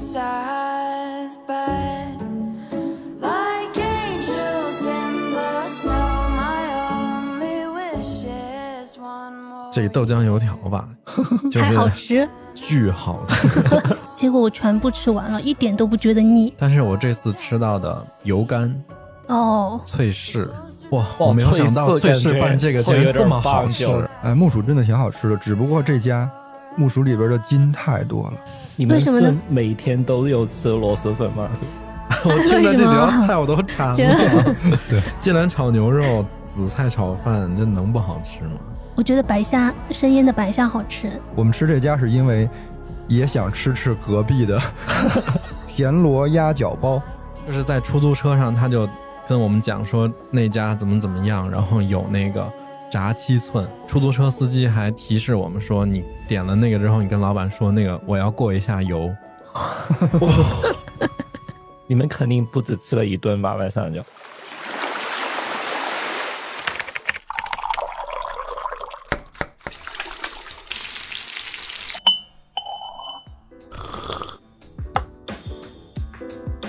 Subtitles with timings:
[0.00, 2.16] size, but
[3.20, 9.70] like angels in the snow, my only wish is one more.
[9.70, 10.88] 这豆浆油条吧，
[11.52, 12.28] 就还好是吃。
[12.54, 13.62] 巨好吃。
[14.16, 16.52] 结果我全部吃完了，一点都不觉得腻。
[16.58, 18.74] 但是我这次吃到的油干
[19.28, 20.48] 哦，脆柿，
[20.90, 23.86] 哇，我没有想到脆脆柿拌这个竟然这么好吃。
[24.22, 26.28] 哎，木薯真的挺好吃的，只不过这家
[26.76, 28.34] 木薯里边的筋太多了。
[28.76, 31.48] 你们为什么呢是每天都有吃螺蛳粉吗？
[32.24, 33.96] 我听着这几道菜我都馋了。
[34.88, 38.60] 对，芥蓝炒牛肉、紫菜炒饭，这能不好吃吗？
[38.96, 41.12] 我觉得白虾生腌的白虾好吃。
[41.34, 42.48] 我们吃这家是因为
[43.08, 44.60] 也想吃吃隔壁的
[45.68, 47.00] 田螺鸭脚包。
[47.46, 48.86] 就是在出租车上，他就
[49.26, 52.46] 跟我们讲说那家怎么怎么样，然后有那个
[52.90, 53.66] 炸七寸。
[53.86, 59.14] 出租车司机还提示我们说，你点了那个之后，你跟老板说那个我要过一下油。
[61.86, 63.54] 你们肯定不止吃了一顿吧？
[63.54, 64.02] 晚上就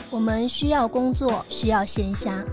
[0.10, 2.44] 我们需要工作，需要闲暇，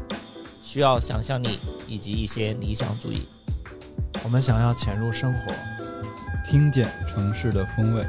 [0.62, 3.26] 需要想象力以及一些理想主义。
[4.24, 5.52] 我们想要潜入生活，
[6.44, 8.04] 听见城市的风味。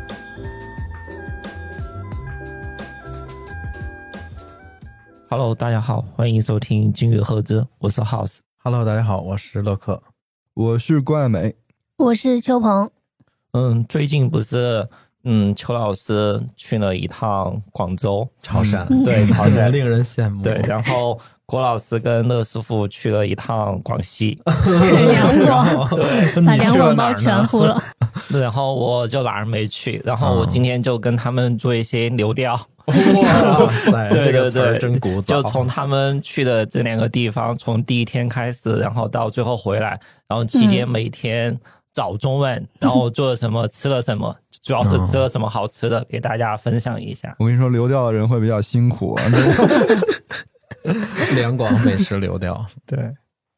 [5.30, 8.40] Hello，大家好，欢迎收听金鱼赫兹，我是 House。
[8.58, 10.02] Hello，大家好，我是乐克。
[10.56, 11.56] 我是关爱美，
[11.98, 12.90] 我是邱鹏，
[13.52, 14.90] 嗯，最近不是
[15.24, 20.42] 嗯，邱老师去了一趟广州，潮汕，嗯对潮汕 令人羡慕。
[20.42, 25.89] 对，然后郭老师跟乐师傅去了一趟广西，两广，
[26.45, 27.81] 把 两广包全糊了。
[28.28, 32.53] 然后我就哪儿没去，然后我今天就跟他们做一些流调，
[32.86, 35.41] 哇塞， 这个对词儿，真古早。
[35.41, 41.59] 就从他们去的这两个地方，从第一天开始，然后到最后回来，然后期间嗯每天
[41.91, 47.35] 早中晚， 然后做了什么，吃了什么，主要是吃了什么好吃的，给大家分享一下。
[47.40, 49.24] 我跟你说，流调的人会比较辛苦啊。
[51.35, 52.66] 两广美食流调。
[52.85, 53.16] 对，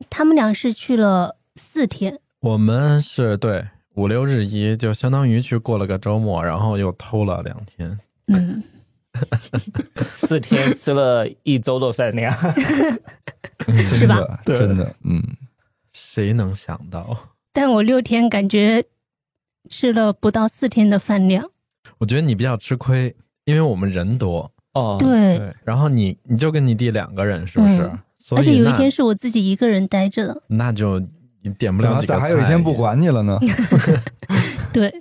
[0.09, 7.99] 他们俩是去了四天，我们是对五六日一，就相当于去过了个周末，然后又偷了两天。
[8.27, 8.63] 嗯，
[10.15, 12.31] 四天吃了一周的饭量。
[13.93, 15.21] 是吧真的，真的，嗯，
[15.91, 17.15] 谁能想到？
[17.53, 18.83] 但我六天感觉
[19.69, 21.51] 吃了不到四天的饭量。
[21.99, 23.15] 我觉得你比较吃亏，
[23.45, 27.81] 因为我们人多，哦，对，对，然后你你就跟你弟两个人，是不是？
[27.83, 30.43] 嗯所以而且有一天是我自己一个人待着的。
[30.45, 30.99] 那就
[31.41, 32.19] 你点不了几个菜。
[32.19, 33.39] 咋还有一天不管你了呢？
[34.71, 34.93] 对，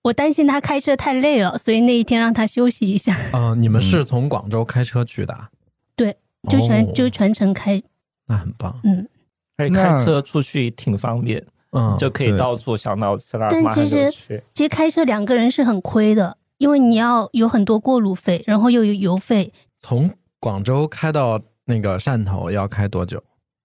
[0.00, 5.50] 我担心他开车太累了，所以那一天让他休息一下，啊、 你们是从广州开车去的啊？
[5.96, 6.16] 对，
[6.48, 7.82] 就全、哦就全程开。
[8.28, 8.78] 那很棒。
[8.84, 9.08] 嗯，
[9.56, 14.42] 而且开车出去挺方便，嗯，就可以到处想到吃哪，但马上其实就去。
[14.54, 19.52] 其实开车两个人是很亏的，因为你要有很多过路费，然后又有油费。
[19.80, 20.08] 从
[20.38, 23.20] 广州开到那个汕头要开多久？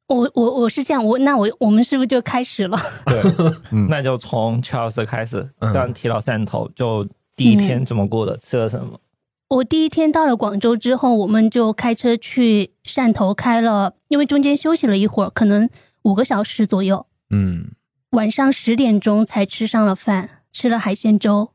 [0.08, 2.76] 我我我是这样，我那我我们是不是就开始了？
[3.06, 3.22] 对，
[3.70, 9.00] 嗯那就从乔老师开始，嗯刚提到汕头，就第一天怎么过的，吃了什么？
[9.50, 15.70] 我第一天到了广州之后，我们就开车去汕头开了，因为中间休息了一会儿，可能
[16.02, 17.06] 五个小时左右。
[17.30, 17.68] 嗯，
[18.10, 21.52] 晚上十点钟才吃上了饭，吃了海鲜粥。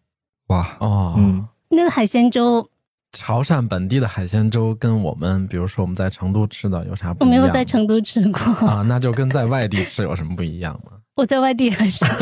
[0.53, 2.69] 哇，哦，嗯，那个海鲜粥
[3.13, 7.49] 潮汕本地的海鲜粥跟我们，比如说我们在成都吃的有啥不我没一样没？
[7.49, 10.93] 有在成都吃过，啊，那就跟在外地吃有什么不一样吗？
[11.17, 12.07] 我在外地很少。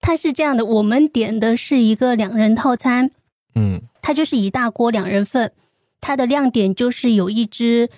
[0.00, 3.10] 它是这样的，我们点的是一个两人套餐，
[3.54, 5.52] 嗯，它就是一大锅两人份。
[6.00, 7.88] 它的亮点就是有一只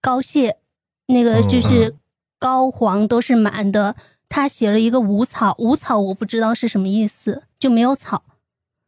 [0.00, 0.56] 膏蟹，
[1.06, 1.94] 那个就是
[2.38, 3.94] 膏黄都是满的。
[4.36, 8.24] 它写了一个无草，无草我不知道是什么意思，就没有草。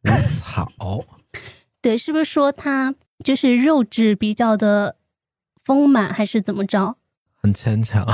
[0.03, 0.09] 无
[0.41, 1.05] 草，
[1.81, 4.97] 对，是不是说他就是肉质比较的
[5.63, 6.97] 丰满，还是怎么着？
[7.41, 8.05] 很牵强。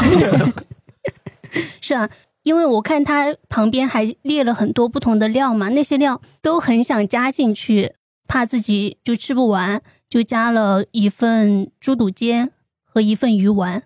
[1.81, 2.07] 是啊，
[2.43, 7.95] 因为我看他旁边还列了很多不同的料嘛，那些料都很想加进去，
[8.27, 12.51] 怕自己就吃不完，就加了一份猪肚尖
[12.83, 13.81] 和一份鱼丸，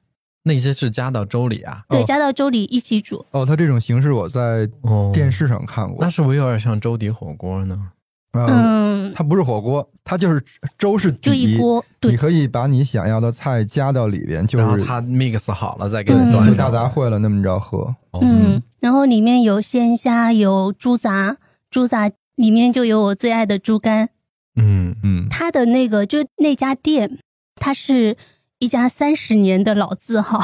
[0.47, 1.83] 那些是加到粥里啊？
[1.89, 3.23] 对，哦加到粥里一起煮。
[3.31, 6.09] 哦，它这种形式我在哦电视上看过那。
[6.09, 7.91] 是不是有点像粥底火锅呢？
[8.33, 10.44] 嗯，嗯，它不是火锅，它就是
[10.77, 17.95] 粥是就一底，锅，对你可以把你想要的菜加到里边，就是它 mix 好了再给你端就大杂烩了那么着喝。
[18.11, 21.38] 哦嗯，然后里面有鲜虾，有猪杂，
[21.71, 24.09] 猪杂里面就有我最爱的猪肝，
[24.55, 27.17] 嗯嗯它的那个就是那家店，
[27.55, 28.15] 它是
[28.59, 30.44] 一家三十年的老字号，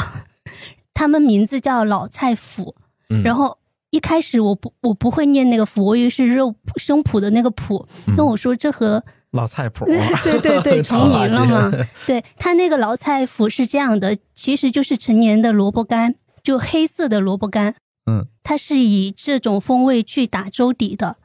[0.93, 2.75] 他们名字叫老菜府。
[3.09, 3.57] 嗯，然后
[3.89, 7.85] 一开始我不我不会念那个府，我以为是肉脯胸脯的那个脯。
[8.07, 9.85] 嗯那我说这和老菜谱，
[10.23, 11.71] 对对对 重名了嘛？
[12.05, 17.75] 对，他那个老菜府是这样的，其实就是成年的萝卜干，就黑色的萝卜干。
[18.05, 21.15] 嗯，它是以这种风味去打粥底的。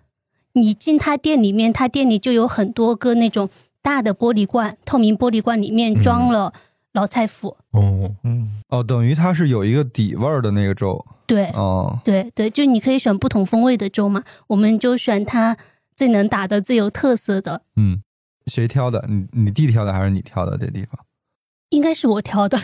[0.53, 3.49] 你进他店里面，他店里就有很多个那种
[3.83, 6.53] 大的玻璃罐，透明玻璃罐里面装了
[6.99, 7.57] 老菜府。
[7.71, 11.97] 哦，嗯，哦，等于它是有一个底味儿的那个粥对，哦。
[12.05, 15.57] 对对，就你可以选不同风味的粥嘛，我们就选它
[15.95, 17.63] 最能打的、最有特色的。
[17.77, 18.03] 嗯，
[18.49, 19.05] 谁挑的？
[19.09, 20.59] 你你弟挑的还是你挑的？
[20.59, 20.99] 这地方？
[21.71, 22.59] 应该是我挑的，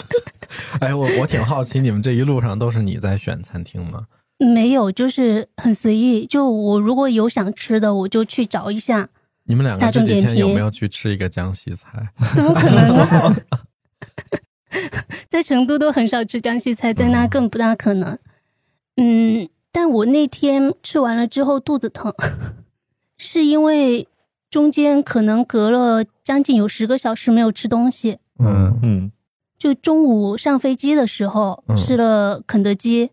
[0.80, 4.06] 哎，我我挺好奇，你们这一路上都是你在选餐厅吗？
[4.38, 6.24] 没有，就是很随意。
[6.24, 9.10] 就我如果有想吃的，我就去找一下。
[9.50, 12.08] 你们两个大这几天有没有去吃一个江西菜？
[12.36, 13.36] 怎么可能呢？
[15.28, 18.16] 在成都都很少吃江西菜，在那更不大可能。
[18.96, 22.14] 嗯，但我那天吃完了之后肚子疼，
[23.18, 24.06] 是因为
[24.48, 28.18] 中间可能隔了将近有十个小时没有吃东西。
[28.38, 29.10] 嗯嗯，
[29.58, 33.10] 就中午上飞机的时候嗯吃了肯德基，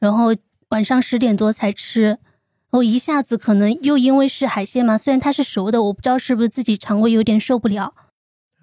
[0.00, 0.34] 然后
[0.70, 2.18] 晚上十点多才吃，
[2.70, 7.94] 然后一下子可能又因为是海鲜嘛，虽然它是熟的，我不知道是不是自己肠胃有点受不了。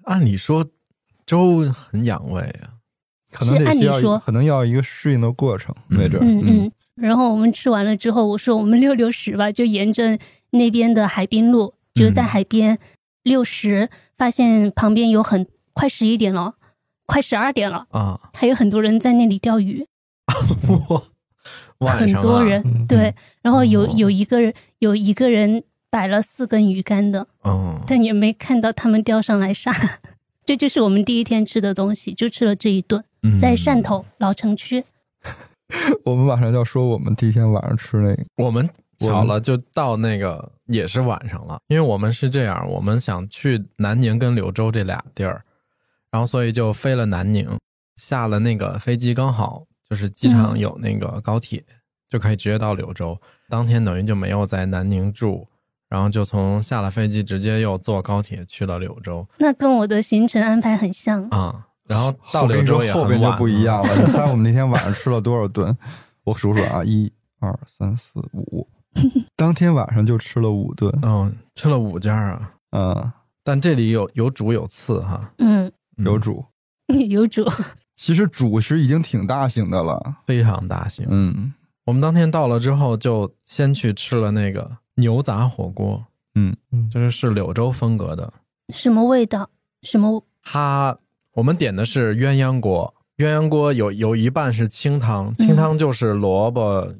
[0.04, 0.66] 按理说
[1.24, 2.74] 粥很养胃啊。
[3.32, 6.24] 可能得需要一，按理说可能要一个适应的过程，嗯没准儿。
[6.24, 6.72] 嗯嗯。
[6.94, 10.18] 然后我们吃完了之后，我说我们溜溜石吧，就沿着
[10.50, 12.78] 那边的海滨路，就是在海边
[13.24, 16.54] 溜石，发现旁边有很快十一点了，
[17.04, 19.86] 快十二点了，啊，还有很多人在那里钓鱼。
[21.80, 29.72] 很多人、嗯对，然后有哦有一个人有一个人摆了四根鱼竿的，嗯，但也没看到他们钓上来啥。
[30.46, 34.84] 这就是我们第一天吃的东西，就吃了这一顿，嗯在汕头老城区。
[36.04, 38.68] 我们马上要说我们第一天晚上吃那个，我们
[38.98, 45.42] 巧了，就到那个也是晚上了，因为我们是这样，我们想去南宁跟柳州这俩地儿，
[46.12, 47.48] 然后所以就飞了南宁，
[47.96, 51.64] 下了那个飞机，刚好就是机场有那个高铁，
[52.08, 53.16] 就可以直接到柳州。
[53.48, 55.46] 当天等于就没有在南宁住，
[55.88, 61.22] 然后就从下了飞机直接又坐高铁去了柳州那跟我的行程安排很像。
[61.30, 63.96] 啊、然后到柳州也后边就不一样了。
[63.96, 65.76] 你猜我们那天晚上吃了多少顿？
[66.24, 68.66] 我数数啊，一二三四五，
[69.36, 70.92] 当天晚上就吃了五顿。
[71.02, 73.12] 嗯，吃了五家啊，嗯，
[73.44, 76.44] 但这里有有主有次哈，嗯，嗯有主，
[77.08, 77.44] 有主。
[77.96, 80.16] 其实主食已经挺大型的了。
[80.26, 81.04] 非常大型。
[81.10, 81.52] 嗯
[81.84, 86.04] 我们当天到了之后，就先去吃了那个牛杂火锅，
[86.34, 88.32] 嗯嗯就是是柳州风格的。
[88.72, 89.48] 什么味道？
[89.82, 90.22] 什么？
[90.42, 90.98] 它
[91.34, 96.92] 我们点的是鸳鸯锅，鸳鸯锅有有一半是清汤，清汤就是萝卜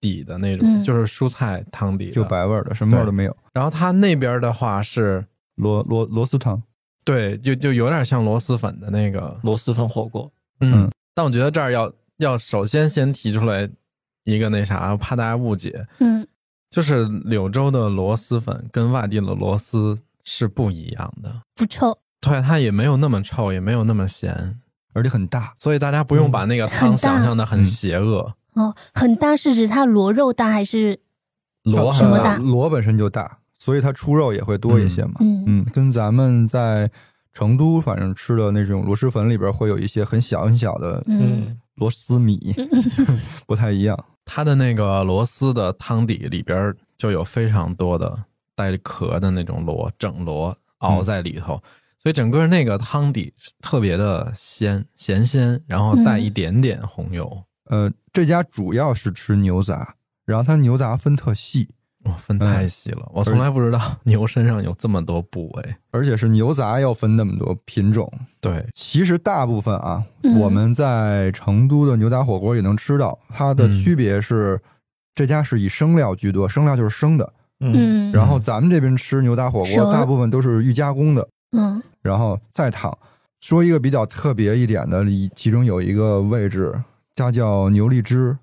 [0.00, 3.36] 底的那种，嗯就是蔬菜汤底就白味儿的，什么味儿都没有。
[3.52, 6.60] 然后它那边的话是，螺螺螺丝汤，
[7.08, 10.84] 对，就就有点像螺蛳粉的那个，螺蛳粉火锅，嗯。
[10.84, 13.66] 嗯但我觉得这儿要要首先先提出来
[14.24, 16.24] 一个那啥，怕大家误解，嗯，
[16.70, 21.98] 就是柳州的螺蛳粉跟外地的螺蛳是不一样的，不臭。
[22.20, 24.60] 对，它也没有那么臭，也没有那么咸，
[24.92, 25.54] 而且很大。
[25.58, 28.34] 所以大家不用把那个汤想象的很邪恶。
[28.52, 31.00] 哦，很大是指它螺肉大还是？
[31.64, 35.14] 螺很大什么大呃螺本身就大，所以它出肉也会多一些嘛。
[35.20, 35.44] 嗯。
[35.46, 36.90] 嗯，跟咱们在
[37.34, 42.54] 成都反正吃的那种螺蛳粉里边会有一些很小很小的嗯，螺丝米，
[43.46, 44.04] 不太一样。
[44.24, 48.24] 它的那个螺丝的汤底里边就有非常多的
[48.54, 51.54] 带壳的那种螺，整螺熬在里头，
[52.02, 59.94] 所以整个那个汤底特别的鲜咸鲜，然后带一点点红油，呃，这家主要是吃牛杂，
[60.26, 61.70] 然后它牛杂分特细，
[62.08, 65.74] 哇、分太细了，我从来不知道 牛身上有这么多部位。
[65.90, 68.10] 而且是牛杂要分那么多品种。
[68.40, 74.60] 对，其实大部分啊，嗯我们在成都的牛杂火锅也能吃到，它的嗯区别是，
[75.14, 77.32] 这家是以生料居多，生料就是生的。
[77.60, 82.96] 嗯，然后咱们这边吃牛杂火锅，大部分都是预加工的，嗯然后再烫。
[83.40, 86.74] 说一个比较特别一点的，里其中有一个位置，
[87.14, 88.36] 它叫牛荔枝，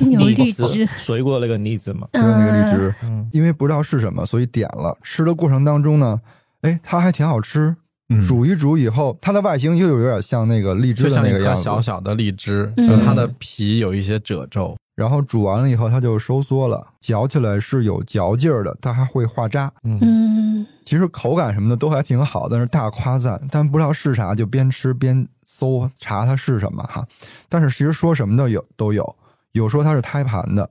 [0.00, 4.96] 牛荔荔枝，水果那个荔枝嘛，就是那个荔枝，嗯因为不知道是什么，所以点了。
[5.02, 6.20] 吃的过程当中呢，
[6.62, 7.74] 哎，它还挺好吃。
[8.08, 12.72] 嗯煮一煮以后，它的外形又有点像那个荔枝的就像那个样子，小小的荔枝，
[13.04, 19.72] 它的皮有一些褶皱，然后煮完了以后它就收缩了，嚼起来是有嚼劲儿的，它还会化渣。
[19.82, 27.04] 嗯，嗯，其实口感什么的都还挺好，但是大夸赞，但不知道是啥，就边吃边搜查它是什么哈。
[27.48, 29.16] 但是其实说什么的有都有，
[29.56, 30.70] 有说它是胎盘的，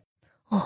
[0.50, 0.62] 哦，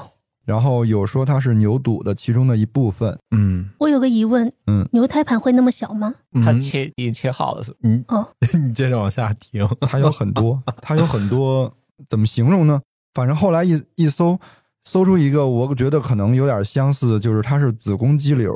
[0.46, 6.14] 然后有说它是牛肚的其中的一部分，嗯，我有个疑问，嗯，牛胎盘会那么小吗？
[6.44, 7.78] 它嗯切已经切好了是吧？
[7.82, 9.68] 你哦， 你接着往下听。
[9.82, 11.74] 它有很多， 它有很多，
[12.08, 12.82] 怎么形容呢？
[13.14, 14.38] 反正后来一一搜，
[14.84, 18.54] 搜出一个，我觉得可能有点相似，就是它是子宫肌瘤。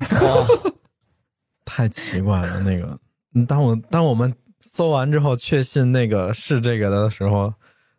[0.00, 0.72] 哦，
[1.64, 2.98] 太奇怪了，那个，
[3.34, 7.52] 嗯当我当我们搜完之后，确信那个是这个的时候，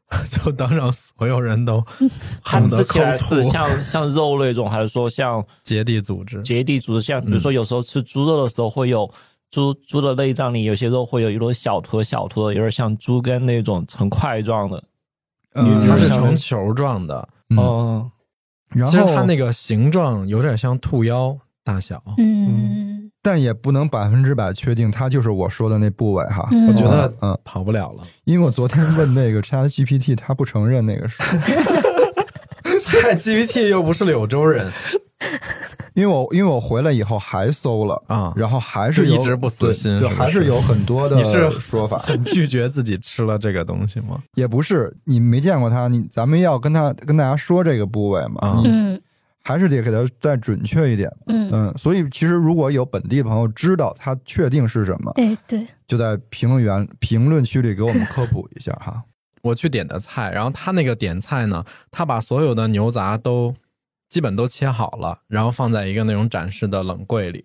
[0.32, 1.84] 就当让所有人都
[2.44, 6.42] 它 恨不得吃起来抠吐是像像肉那种，还是说像 结缔组织。
[6.44, 7.02] 结缔组织？
[7.02, 9.10] 像比如说有时候吃猪肉的时候会有
[9.50, 14.84] 猪猪的内脏里有些肉会有一种小坨小坨的，有点像猪肝那种成块状的。
[15.56, 18.12] 嗯，它是成球状的，嗯，哦，
[18.70, 22.04] 然后其实它那个形状有点像兔腰大小。
[22.18, 26.48] 嗯，但也不能百分之百确定它就是我说的那部位哈。
[26.52, 28.04] 嗯我觉得嗯，跑不了了。
[28.26, 31.18] 因为我昨天问那个 Chat GPT，他不承认那个是，
[32.86, 34.70] 菜 GPT 又不是柳州人
[35.94, 44.18] 因为我因为我回来以后还搜了，啊，然后还是一直不死心就还是有很多的你是说法，很拒绝自己吃了这个东西吗？
[44.36, 49.00] 也不是你没见过他，你咱们要跟他跟大家说这个部位嘛，嗯
[49.44, 51.12] 还是得给它再准确一点。
[51.28, 59.04] 嗯，嗯，所以其实如果有本地朋友知道它确定是什么，哎对，就在评论员评论区里给我们科普一下哈。
[59.42, 63.54] 我去点的菜，然后他那个点菜呢，他把所有的牛杂都
[64.10, 67.44] 基本都切好了，然后放在一个那种展示的冷柜里，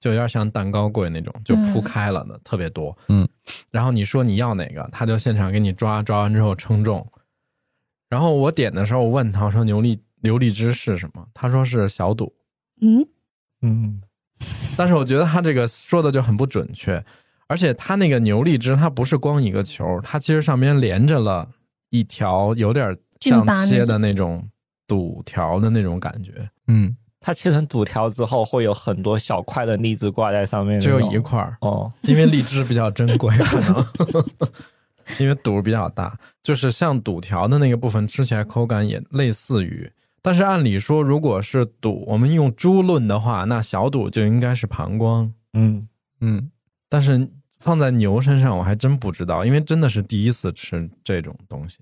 [0.00, 2.96] 就有点像蛋糕柜那种，就铺开了的，特别多。
[3.08, 3.28] 嗯，
[3.70, 7.06] 然后你说你要哪个，他就现场给你抓，抓完之后称重。
[8.08, 11.24] 然后我点的时候，我问他我说牛荔牛荔枝是什么？
[11.32, 12.34] 他说是小肚，
[12.82, 13.06] 嗯？
[13.62, 14.02] 嗯，
[14.76, 17.02] 但是我觉得他这个说的就很不准确，
[17.46, 21.48] 而且他那个牛荔枝它不是光一个球，它其实上面连着了
[21.90, 24.46] 一条有点像切的那种
[24.86, 31.18] 肚条的那种感觉，嗯，它切成肚条之后会有很多小块的荔枝挂在上面，只有一。
[31.18, 33.84] 块儿，哦，因为荔枝比较珍贵，可能。
[35.18, 39.90] 因为肚比较大，就是像肚条的那个部分吃起来口感也类似于。
[40.26, 45.32] 但是按理说，如果是赌，我们用猪论的话，那小赌就应该是膀胱。
[45.52, 45.86] 嗯，
[46.20, 46.50] 嗯，
[46.88, 47.30] 但是
[47.60, 51.78] 放在牛身上，我还真不知道，因为真的是第一次吃这种东西。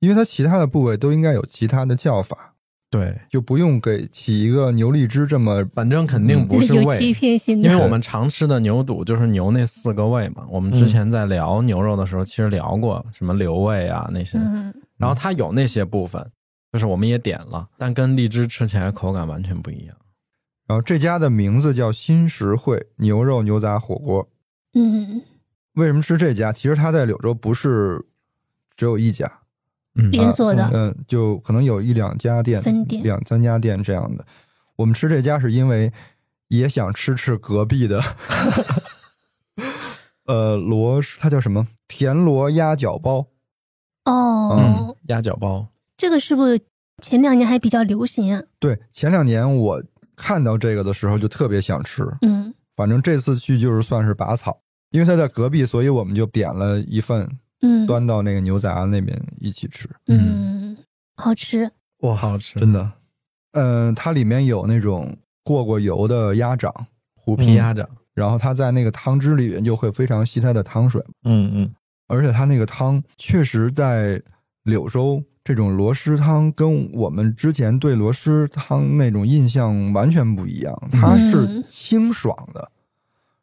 [0.00, 2.52] 因为它其他的部位都应该有其他的叫法，
[2.90, 10.46] 对，就不用给起一个牛荔枝这么反正肯定不是有欺胃，骗性的，因为我们常吃的牛肚就是牛那四个胃嘛。
[10.50, 14.74] 我们之前在聊牛肉的时候，其实聊过什么瘤胃啊那些，嗯。
[14.98, 16.30] 然后它有那些部分，
[16.72, 19.96] 就是我们也点了，但跟荔枝吃起来口感完全不一样。
[20.66, 24.28] 然后这家的名字叫新实惠牛肉牛杂火锅。
[24.74, 25.22] 嗯，
[25.72, 26.52] 为什么吃这家？
[26.52, 28.04] 其实它在柳州不是
[28.76, 29.40] 只有一家，
[29.94, 34.26] 嗯连锁的，嗯，就可能有一两家店、分店两三家店这样的。
[34.76, 35.90] 我们吃这家是因为
[36.48, 38.02] 也想吃吃隔壁的，
[40.26, 41.66] 呃，螺，它叫什么？
[41.88, 43.26] 田螺鸭脚包。
[44.04, 45.66] 哦嗯，，鸭脚包，
[45.98, 46.58] 这个是不是
[47.02, 48.42] 前两年还比较流行啊？
[48.58, 49.82] 对，前两年我
[50.16, 54.60] 看到这个的时候就特别想吃，嗯反正这次去就是算是拔草，
[54.92, 57.28] 因为他在隔壁，所以我们就点了一份，
[57.62, 59.88] 嗯端到那个牛杂那边一起吃。
[60.06, 60.76] 嗯，
[61.16, 62.92] 好吃，哇，好吃，真的。
[63.52, 66.72] 嗯、它里面有那种过过油的鸭掌，
[67.16, 71.74] 虎皮鸭掌，然后它在那个汤汁里面就会非常吸它的汤水，嗯嗯，
[72.06, 74.22] 而且它那个汤确实在
[74.62, 82.70] 柳州这种螺蛳汤跟我们之前对螺蛳汤那种印象完全不一样，它是嗯清爽的，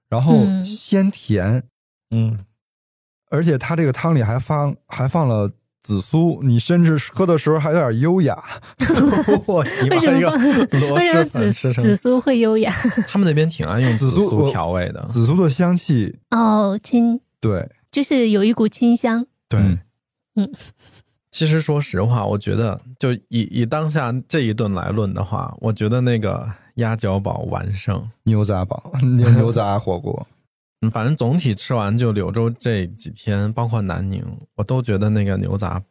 [0.08, 1.64] 然后嗯鲜甜，
[2.12, 2.46] 嗯，
[3.32, 8.36] 而且它这个汤里还放还放了紫苏，你甚至喝的时候还有点优雅。
[9.48, 12.72] 哇，你把为什一个么螺为什么蛳粉紫吃成紫苏会优雅？
[13.10, 19.80] 他们那边挺爱用紫苏调味的，紫苏的香气，哦，清对，就是有一股清香，对，嗯
[20.36, 20.52] 嗯
[21.36, 28.02] 其实说实话，我觉得就以以当下这一顿来论的话，我觉得那个鸭脚堡完胜。
[28.24, 28.82] 牛杂堡
[29.18, 30.26] 牛牛杂火锅，
[30.80, 34.24] 嗯，反正总体吃完就柳州这几天，包括南宁，
[34.56, 35.84] 我都觉得那个牛杂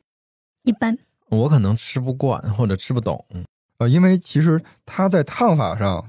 [0.63, 0.97] 一般。
[1.29, 3.23] 我可能吃不惯或者吃不懂。
[3.77, 6.03] 呃，因为其实它在烫法上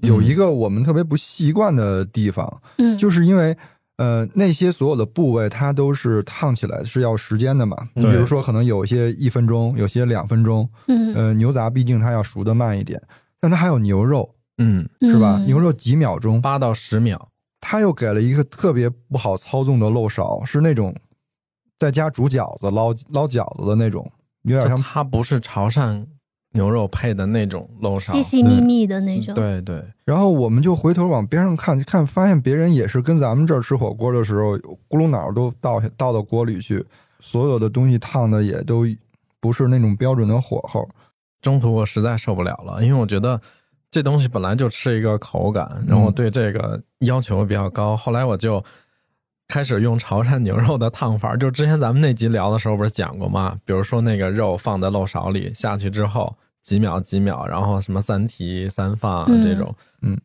[0.00, 3.54] 有一个我们特别不习惯的地方，嗯，就是因为
[3.98, 7.76] 呃，那些所有的部位它都是烫起来是要时间的嘛。
[7.94, 10.68] 你比如说，可能有一些一分钟，有些两分钟。
[10.86, 13.02] 嗯，呃，牛杂毕竟它要熟的慢一点，
[13.40, 15.36] 但它还有牛肉，嗯，是吧？
[15.38, 17.28] 嗯牛肉几秒钟，八到十秒，
[17.60, 20.94] 他又给了一个特别不好操纵的漏勺，是那种
[21.76, 24.08] 在家煮饺子捞捞饺子的那种，
[24.42, 26.06] 有点像它不是潮汕
[26.52, 29.34] 牛肉配的那种漏勺细，细密密的那种。
[29.34, 34.56] 对对，然后我们就回头往边上看，看发现别人也是跟咱们这儿吃火锅的时候，
[34.88, 36.84] 咕噜脑都倒倒到锅里去，
[37.20, 38.86] 所有的东西烫的也都
[39.40, 40.88] 不是那种标准的火候。
[41.40, 43.40] 中途我实在受不了了，因为我觉得
[43.90, 47.96] 这东西本来就吃一个口感，然后我对这个要求比较高。
[47.96, 48.62] 后来我就
[49.48, 53.58] 开始用潮汕牛肉的烫法，就之前咱们那集聊的时候不是讲过吗？
[53.64, 60.20] 比如说那个肉放在漏勺里下去之后，几秒几秒，然后什么三提三放这种，嗯，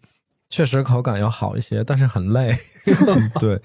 [0.49, 2.53] 确实口感要好一些，但是很累。
[3.39, 3.57] 对，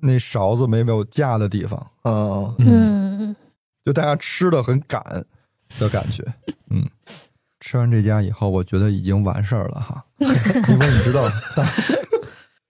[0.00, 3.36] 那勺子没有架的地方，嗯，嗯，
[3.84, 5.00] 就大家吃的很赶
[5.78, 6.24] 的感觉。
[6.70, 6.84] 嗯，
[7.60, 11.64] 吃完这家以后，我觉得已经完事儿了哈，因为你知道，当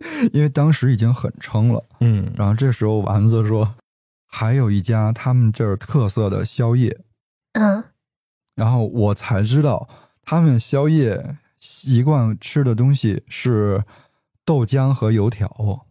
[0.32, 1.84] 因为当时已经很撑了。
[2.00, 3.74] 嗯，然后这时候丸子说，
[4.26, 6.98] 还有一家他们这儿特色的宵夜，
[7.52, 7.84] 嗯，
[8.54, 9.88] 然后我才知道
[10.22, 13.84] 他们宵夜习惯吃的东西是
[14.44, 15.86] 豆浆和油条。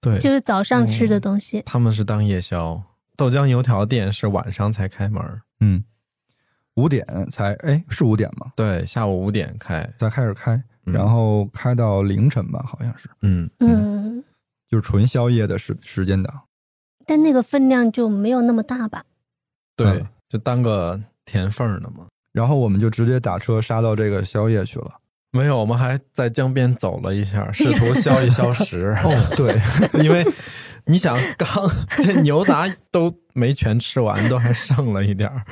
[0.00, 1.62] 对，就是早上吃的东西。
[1.66, 2.82] 他们是当夜宵，
[3.16, 5.22] 豆浆油条店是晚上才开门，
[5.60, 5.84] 嗯，
[6.76, 8.52] 五点才哎是五点吗？
[8.56, 9.86] 对，下午五点开。
[9.98, 14.22] 才开始开，嗯然后开到凌晨吧，好像是，嗯，嗯，
[14.68, 16.42] 就是纯宵夜的时时间档。
[17.06, 19.02] 但那个分量就没有那么大吧？
[19.76, 22.06] 对嗯，就当个填缝儿的嘛。
[22.32, 24.92] 然后我们就直接打车杀到这个宵夜去了。
[25.32, 28.96] 没有，我们还在江边走了一下，试图消一消食。
[29.02, 29.60] 哦，对，
[30.02, 30.24] 因为
[30.86, 31.48] 你想，刚
[31.98, 35.44] 这牛杂都没全吃完，都还剩了一点儿，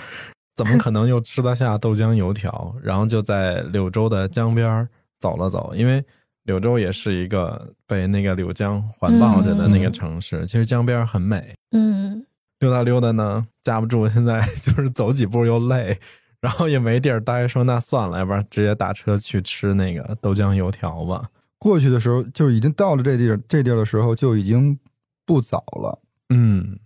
[0.57, 2.75] 怎么可能又吃得下豆浆油条？
[2.83, 4.88] 然后就在柳州的江边儿
[5.21, 6.05] 走了走，因为
[6.45, 11.54] 柳州也是一个被那个柳江环抱着的那个城市，其实江边很美。
[11.73, 12.25] 嗯，
[12.61, 15.99] 溜达溜达呢，架不住现在 就是走几步又累，
[16.41, 21.28] 然后也没地儿待，说那算了，要不然直接打车去吃那个豆浆油条吧。
[21.59, 24.78] 过去的时候就已经到了这地儿这地儿的时候就已经
[25.26, 26.00] 不早了。
[26.31, 26.78] 嗯，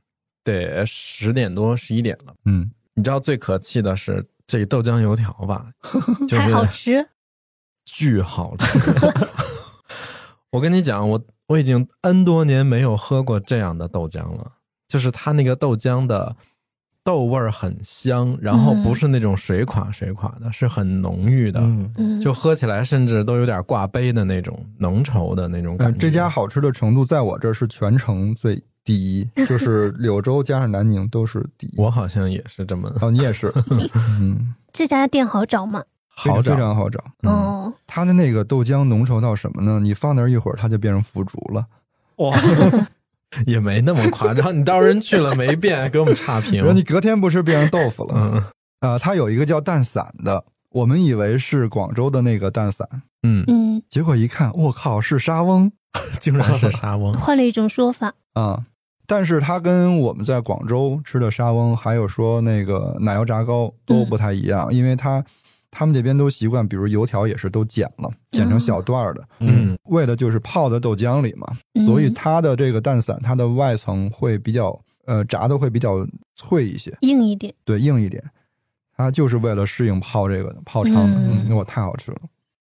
[0.43, 2.35] 得十点多十一点了。
[2.47, 5.71] 嗯，你知道最可气的是这豆浆油条吧？
[6.27, 7.09] 就还好是吃。
[7.85, 8.79] 巨好吃。
[10.51, 14.53] 我跟你讲，我我已经 N 多年没有喝过这样的豆浆了，
[14.89, 16.37] 就是它那个豆浆的
[17.03, 25.93] 豆味儿很香，然后不是那种水垮水垮的，是很浓郁的，嗯，嗯，就喝起来甚至都有点挂杯的那种浓稠的那种感觉。
[25.93, 31.75] 但这家好吃的程度在我这儿是全城最第一， 就是柳州加上南宁都是第一。
[31.79, 33.51] 我好像也是这么哦，你也是，
[34.21, 35.83] 嗯，这家店好找吗？
[36.15, 37.03] 好找非常好找。
[37.23, 39.81] 嗯哦，它的那个豆浆浓稠到什么呢？
[39.81, 41.67] 你放那儿一会儿，它就变成腐竹了。
[42.17, 42.37] 哇，
[43.47, 44.57] 也没那么夸张。
[44.57, 46.73] 你到时候人去了没变，给我们差评然后。
[46.73, 48.15] 你隔天不吃变成豆腐了。
[48.15, 52.87] 嗯啊，它有一个叫蛋散的，我们以为是广州的那个蛋散，
[53.23, 55.71] 嗯，嗯，结果一看，我靠，是沙翁
[56.19, 57.15] 竟然是沙翁。
[57.15, 58.13] 换了一种说法。
[58.35, 58.65] 啊！
[59.07, 65.23] 但是它跟我们在广州吃的沙翁，还有说那个奶油炸糕都不太一样，因为它
[65.73, 69.77] 他们这边都习惯，比如油条也是都剪了，剪成小段儿的，嗯。
[69.87, 71.87] 为的就是泡在豆浆里嘛，嗯。
[71.87, 76.07] 所以它的这个蛋散，它的外层会比较呃炸的会比较
[76.37, 77.53] 脆一些，硬一点。
[77.65, 78.23] 对，硬一点。
[78.95, 80.95] 它就是为了适应泡这个的泡汤。
[80.95, 81.47] 的，嗯。
[81.49, 82.19] 嗯，我太好吃了。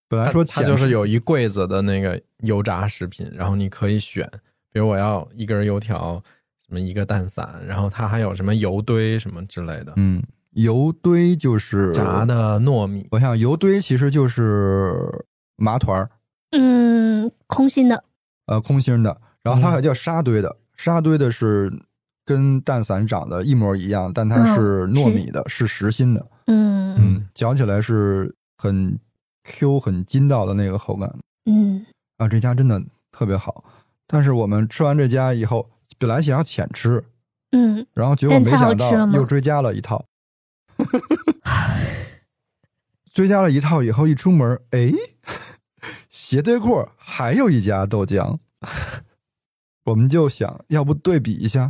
[0.07, 4.29] 本来说它浅就是有一柜子的那个油炸食品，然后你可以选，
[4.71, 6.21] 比如我要一根油条，
[6.65, 10.21] 什么一个蛋散，然后它还有什么油堆什么之类的，嗯
[10.51, 13.07] 油堆就是炸，的糯米。
[13.11, 16.09] 我想油堆其实就是麻团儿，
[16.51, 18.03] 嗯，空心的。
[18.47, 21.71] 呃，空心的，然后它还叫沙堆的，沙堆的是
[22.25, 25.65] 跟蛋散长得一模一样，但它是糯米的，是。
[25.67, 26.95] 实心的，嗯。
[26.97, 28.99] 嗯，嚼起来是很
[29.43, 31.13] Q 很筋道的那个口感。
[31.45, 31.85] 嗯。
[32.17, 33.63] 啊，这家真的特别好。
[34.05, 37.01] 但是我们吃完这家以后，本来想要浅吃，
[37.51, 40.03] 嗯，然后结果没想到又追加了一套，
[43.13, 44.91] 追加了一套以后一出门，哎，
[46.09, 48.37] 斜对过还有一家豆浆，
[49.83, 51.67] 我们就想要不对比一下，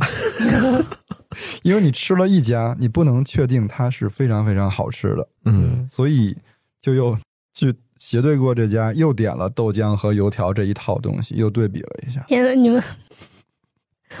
[1.62, 6.36] 因为你吃了一家，你不能确定它是非常非常好吃的，嗯，所以
[6.80, 7.18] 就又
[7.52, 12.24] 去斜对过这家，又点了豆浆和油条这一套东西，又对比了一下。
[12.28, 12.80] 天呐，你们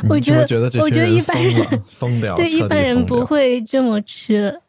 [0.08, 0.42] 我觉得
[0.80, 3.24] 我觉得一般人疯掉，对一般人不。
[3.24, 4.60] 会这么吃。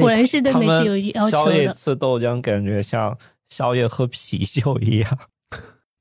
[0.00, 1.72] 果然是对美食有要求宵夜的。
[1.72, 3.16] 吃豆浆，感觉像
[3.48, 5.18] 宵夜喝啤酒一样，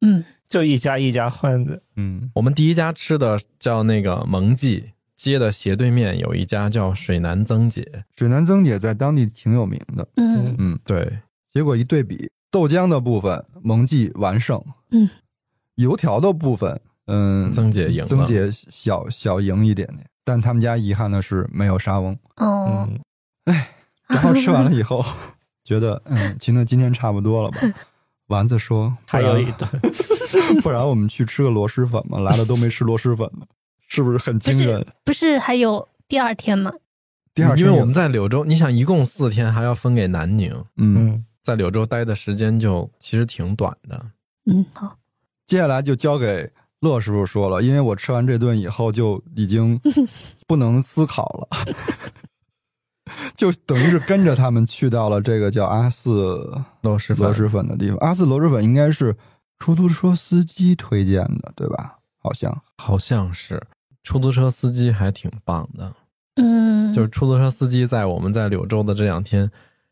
[0.01, 1.82] 嗯，就一家一家换着。
[1.95, 10.08] 嗯，我们第一家吃的叫那个蒙记街的斜对面有一家叫水南曾姐，水南曾姐在当地挺有名的。
[10.15, 10.56] 嗯。
[10.58, 11.19] 嗯，对，
[11.51, 15.10] 结果一对比，豆浆的部分蒙记完胜，嗯，
[15.75, 18.06] 油条的部分，嗯，曾姐赢了。
[18.06, 22.17] 曾姐小小赢一点点，但他们家遗憾的是没有沙翁。
[22.38, 22.88] 哦，
[23.45, 23.56] 嗯，
[24.09, 25.03] 然后吃完了以后，
[25.63, 27.59] 觉得嗯，今天今天差不多了吧？
[28.27, 29.69] 丸子说，还有一顿，
[30.61, 33.45] 不然我们去吃个螺蛳粉嘛，来了都没吃螺蛳粉呢，
[33.87, 34.83] 是不是很惊人？
[35.03, 36.71] 不是还有第二天吗？
[37.35, 44.05] 第二天因为我们在柳州，你想一共四天，还要分给南宁，嗯，嗯，在柳州待的时间就其实挺短的。
[44.45, 44.95] 嗯，好，
[45.45, 49.79] 接下来就交给乐师傅说了，因为我吃完这顿以后就已经
[50.47, 51.47] 不能思考了，
[53.36, 56.12] 就等于是跟着他们去到了这个叫阿四
[56.82, 57.97] 螺蛳粉，螺蛳粉的地方。
[57.97, 59.15] 阿四螺蛳粉应该是
[59.60, 61.97] 出租车司机推荐的，对吧？
[62.19, 63.62] 好像好像是
[64.02, 65.93] 出租车司机还挺棒的，
[66.36, 69.52] 嗯，就是出租车司机在我们在柳州的这两天，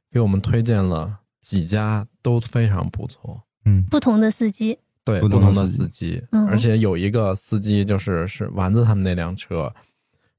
[0.10, 3.44] 给我们推荐了几家都非常不错。
[3.66, 4.80] 嗯，不同的司机。
[5.04, 9.74] 对，不不同的司机司机，嗯而且有一个司机就是是丸子他们那辆车，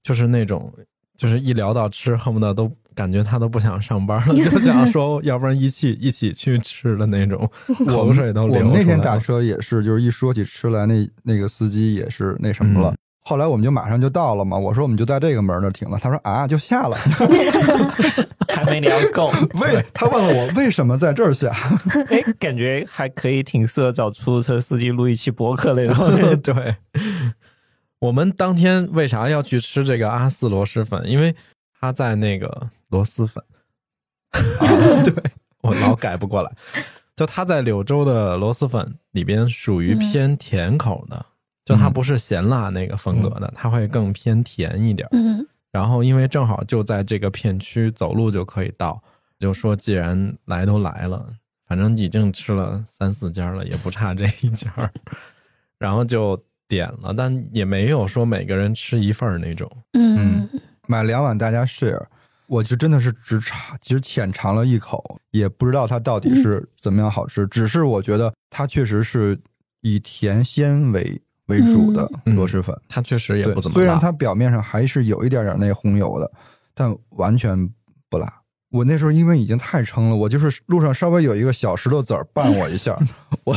[0.03, 0.73] 就是那种
[1.17, 7.49] 就是一聊到吃，恨不得都感觉他都不想上班了， 就想说要不然一起一起去吃的那种，
[7.87, 8.71] 口水都我流出来了。
[8.71, 12.91] 们那天打车也是，就是一说起吃来，那那个司机也是那什么了。
[12.91, 16.97] 嗯后来我们就马上就到了嘛，我说我们就在这个门那停了，他说啊就下了，
[18.53, 19.31] 还没聊够。
[19.63, 21.53] 为他问了我为什么在这儿下，
[22.11, 25.95] 哎，感觉还可以，挺适合找出租车司机录一期博客那种。
[26.43, 26.75] 对，
[28.03, 31.09] 我们当天为啥要去吃这个阿四螺蛳粉？
[31.09, 31.33] 因为
[31.79, 33.43] 他在那个螺蛳粉，
[35.05, 35.15] 对
[35.61, 36.51] 我老改不过来。
[37.15, 41.25] 就他在柳州的螺蛳粉里边属于偏甜口的，
[41.65, 45.09] 就它不是咸辣那个风格的，它会更偏甜一点。
[45.13, 49.01] 嗯然后因为正好就在这个片区，走路就可以到，
[49.39, 51.25] 就说既然来都来了，
[51.67, 54.71] 反正已经吃了三四家了，也不差这一家，
[55.79, 56.37] 然后就
[56.73, 59.71] 点了，但也没有说每个人吃一份儿那种。
[59.93, 60.49] 嗯
[60.87, 62.03] 买两碗大家 share。
[62.47, 67.47] 我就真的是只尝，其实浅尝了一口，也不知道它到底是怎么样好吃。
[67.47, 69.39] 只是我觉得它确实是
[69.81, 72.75] 以甜鲜为为主的嗯螺蛳粉。
[72.89, 76.31] 它确实也不怎么辣，虽然它表面上还是有一点点那红油的，
[76.75, 77.57] 但完全
[78.11, 78.31] 不辣。
[78.71, 82.99] 我那时候因为已经太撑了，我就是路上稍微有一个小石头子儿绊我一下，
[83.45, 83.55] 我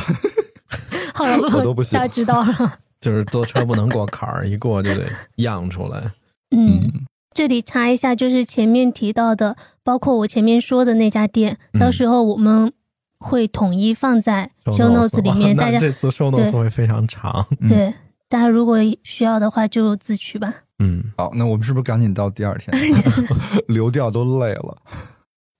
[1.14, 2.80] 好了， 我都不行大家知道了。
[3.06, 6.12] 就是坐车不能过坎儿，一过就得漾出来。
[6.50, 12.74] 嗯，这里查一下，就是前面提到的，包括我前面说的那家店，嗯到时候我们
[13.20, 17.46] 会统一放在 show notes 里面，大家这次 show notes 会非常长。
[17.60, 17.94] 嗯对
[18.28, 20.52] 大家如果需要的话就自取吧。
[20.80, 22.76] 嗯，好，那我们是不是赶紧到第二天？
[23.70, 24.76] 流调都累了。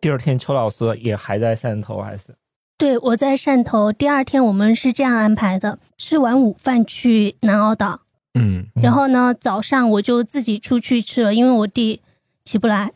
[0.02, 2.24] 第二天，邱老师也还在汕头，还是
[2.78, 8.02] 对，我在汕头，第二天我们是这样安排的：吃完午饭去南澳岛，
[8.34, 12.02] 嗯然后呢早上我就自己出去吃了，因为我弟
[12.44, 12.92] 起不来，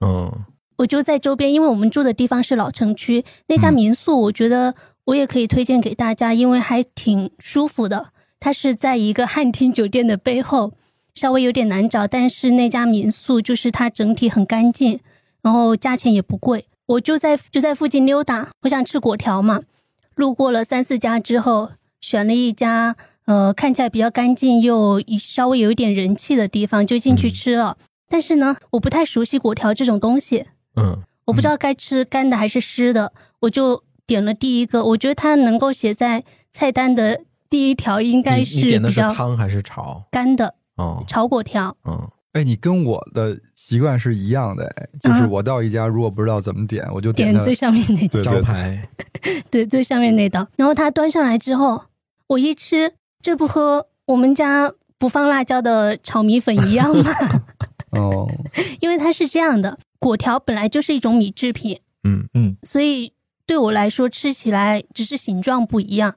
[0.00, 0.30] 嗯
[0.76, 4.74] 我就在周边，因为我们住的地方是老城区，那家嗯民宿我觉得
[5.06, 8.10] 我也可以推荐给大家，因为还挺舒服的。
[8.38, 10.72] 它是在一个汉庭酒店的背后，
[11.14, 15.00] 稍微有点难找，但是那家民宿就是它整体很干净，
[15.42, 16.66] 然后价钱也不贵。
[16.86, 19.60] 我就在就在附近溜达，我想吃果条嘛，
[20.14, 21.70] 路过了三四家之后，
[22.00, 27.78] 选了一家呃看起来比较干净又稍微有一点人气的地方，就进去吃了。
[28.08, 34.84] 但是呢，我不太熟悉果条这种东西，嗯我不知道该吃干的还是湿的，我就点了第一个。
[34.84, 40.04] 我觉得它能够写在菜单的第一条，应该是比较汤还是炒？
[40.10, 41.74] 干的哦，炒果条。
[41.88, 48.88] 嗯哎，你跟我的习惯是一样的，哎，就是我到一家如果不知道怎么点，我就它点最上面那对招牌。
[49.50, 51.82] 对 最上面那道，然后他端上来之后，
[52.28, 52.92] 我一吃，
[53.22, 57.10] 这不和我们家不放辣椒的炒米粉一样吗？
[57.92, 58.28] 哦，
[58.80, 63.12] 因为它是这样的，果条本来就是一种米制品，嗯嗯所以
[63.46, 66.14] 对我来说吃起来只是形状不一样，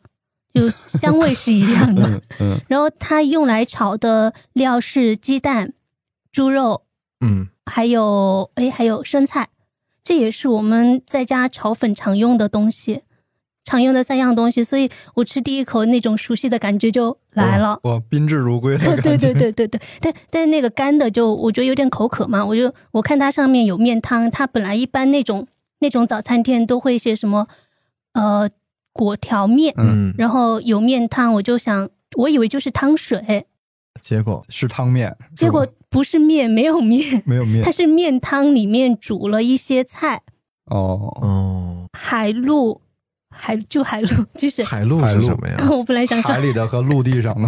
[0.53, 2.09] 就香味是一样的。
[2.09, 5.73] 嗯嗯然后它用来炒的料是鸡蛋、
[6.37, 6.83] 猪肉，
[7.25, 9.49] 嗯还有哎还有生菜，
[10.03, 13.01] 这也是我们在家炒粉常用的东西。
[13.65, 17.79] 常用的三样东西，所以我吃第一口那种熟悉的感觉就来了。
[17.85, 19.01] 哇，宾至如归的感觉。
[19.17, 25.47] 对对对对对，但但那个干的就我觉得有点口渴嘛，我就我看它上面有面汤，它本来一般那种
[25.79, 27.47] 那种早餐店都会写什么
[28.13, 28.47] 呃
[28.93, 33.47] 果条面，嗯，嗯，然后有面汤，我就想我以为就是汤水，
[33.99, 37.63] 结果是汤面，结果不是面，没有面，没有面。
[37.63, 40.21] 它是面汤里面煮了一些菜，
[40.65, 41.13] 哦。
[41.21, 42.81] 哦，海陆
[43.29, 44.63] 海就海陆就是。
[44.63, 45.21] 海陆海陆。
[45.21, 45.55] 是什么呀？
[45.71, 47.47] 我本来想说海，里的和陆地上的。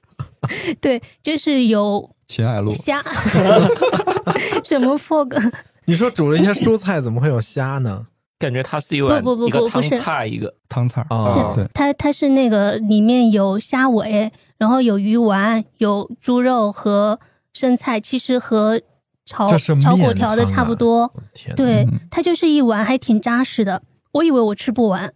[0.80, 3.02] 对，就是有秦海陆，虾，
[4.64, 5.52] 什么 fog，
[5.84, 8.06] 你说煮了一些蔬菜，怎么会有虾呢？
[8.38, 10.00] 感觉它是一碗不不不一个汤不不是。
[10.00, 11.52] 菜一个，汤菜儿哦。
[11.54, 17.20] 对，它它是那个里面有虾尾，然后有鱼丸，有猪肉和
[17.52, 18.80] 生菜，其实和
[19.26, 21.12] 炒炒粿条的差不多。
[21.56, 23.82] 对嗯，它就是一碗，还挺扎实的。
[24.12, 25.12] 我以为我吃不完，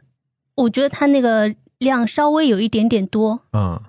[0.55, 3.81] 我觉得它那个量稍微有一点点多，嗯，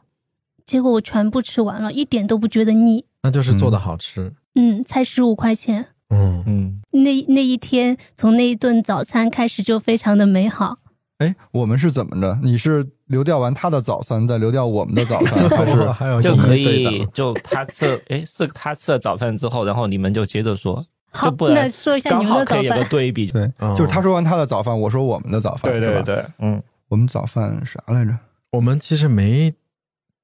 [0.66, 3.06] 结果我全部吃完了，一点都不觉得腻。
[3.24, 4.34] 那就是做的好吃。
[4.56, 5.88] 嗯，才十五块钱。
[6.10, 10.78] 嗯，嗯，那那一天，从那一顿早餐开始就非常的美好。
[11.18, 12.40] 哎，我们是怎么着？
[12.44, 22.90] 你是流掉完他的早餐，再流掉我们的早餐， 还是还有就可以 就他吃，哎，是他吃了早饭之后，然后你们就接着说，好，就不然那说一下你们的早好可以有个饭。
[22.90, 23.28] 对比。
[23.32, 23.44] 对？
[23.60, 28.18] 哦就是他说完他的早饭，我说我们的早饭，对对对，嗯，我们早饭啥来着？
[28.52, 29.54] 我们其实没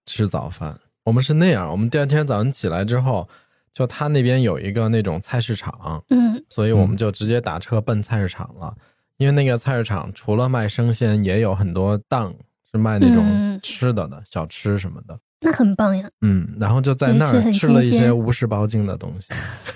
[0.06, 3.28] 吃早饭，我们是那样，我们第二天早上起来之后，
[3.74, 8.74] 就他那边有一个那种菜市场，嗯所以我们就直接打车奔菜市场了。
[9.18, 12.34] 因为那个菜市场除了卖生鲜，也有很多档
[12.72, 15.20] 是卖那种嗯吃的的、小吃什么的。
[15.42, 16.10] 那很棒呀。
[16.22, 19.28] 嗯，然后就在那儿吃了一些无视包茎的东西，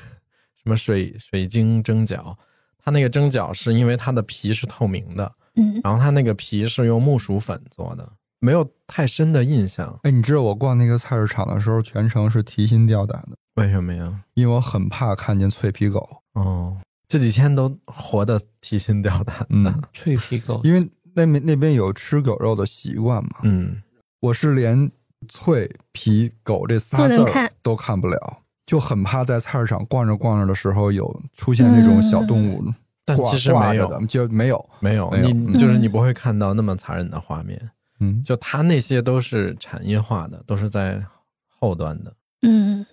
[0.61, 2.35] 什么水水晶蒸饺，
[2.77, 8.07] 它那个蒸饺是因为它的皮是透明的，嗯，然后它那个皮是用木薯粉做的，
[8.39, 9.99] 没有太深的印象。
[10.03, 14.21] 哎，你知道我逛那个菜市场的时候，全程是提心吊胆的，为什么呀？
[14.35, 16.21] 因为我很怕看见脆皮狗。
[16.33, 16.77] 哦，
[17.07, 19.45] 这几天都活得提心吊胆的。
[19.49, 23.81] 嗯，脆皮狗，因为那边那边有吃狗肉的习惯嘛，嗯，
[24.19, 24.91] 我是连
[25.27, 32.73] 脆皮狗这仨字儿都看不了，就很怕在菜市场逛着逛着的时候有出现那种小动物挂
[33.05, 34.69] 但其实没有，挂着的，就没有。
[34.79, 37.71] 没有，没有你就是你不会看到那么残忍的画面。
[37.99, 41.01] 嗯，就它那些都是产业化的，都是在
[41.47, 42.13] 后端的。
[42.41, 42.85] 嗯，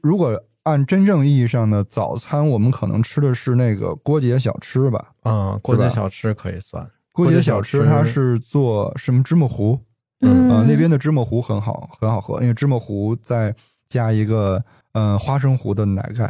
[0.00, 5.12] 如果按真正意义上的早餐，我们可能吃的是那个锅姐小吃吧。
[5.24, 6.88] 嗯，过是吧节小吃可以算。
[7.24, 9.78] 郭姐小吃吃它是做什么芝麻糊
[10.20, 13.54] 嗯啊、那边的芝麻糊很好，很好喝，因为芝麻糊再
[13.88, 16.28] 加一个嗯、呃花生糊的奶盖，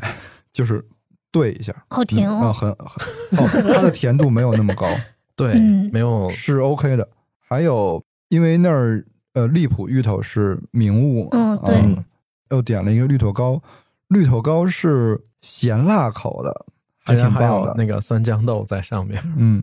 [0.53, 0.85] 就是
[1.33, 2.53] 兑一下，好甜哦。
[2.53, 4.87] 很很哦，它的甜度没有那么高，
[5.35, 7.09] 对，嗯没有是 OK 的。
[7.39, 12.05] 还有，因为那儿呃荔浦芋头是名物嘛，嗯对嗯
[12.51, 13.63] 又点了一个绿头糕，
[14.09, 16.67] 绿头糕是咸辣口的，
[17.03, 17.73] 还挺棒的。
[17.75, 19.19] 那个酸豇豆在上面。
[19.39, 19.63] 嗯，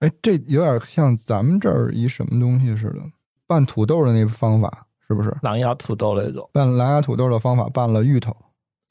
[0.00, 3.00] 哎，这有点像咱们这儿一什么东西似的，
[3.46, 5.34] 拌土豆的那个方法，是不是？
[5.42, 8.36] 狼牙土豆那种，拌狼牙土豆的方法拌了芋头，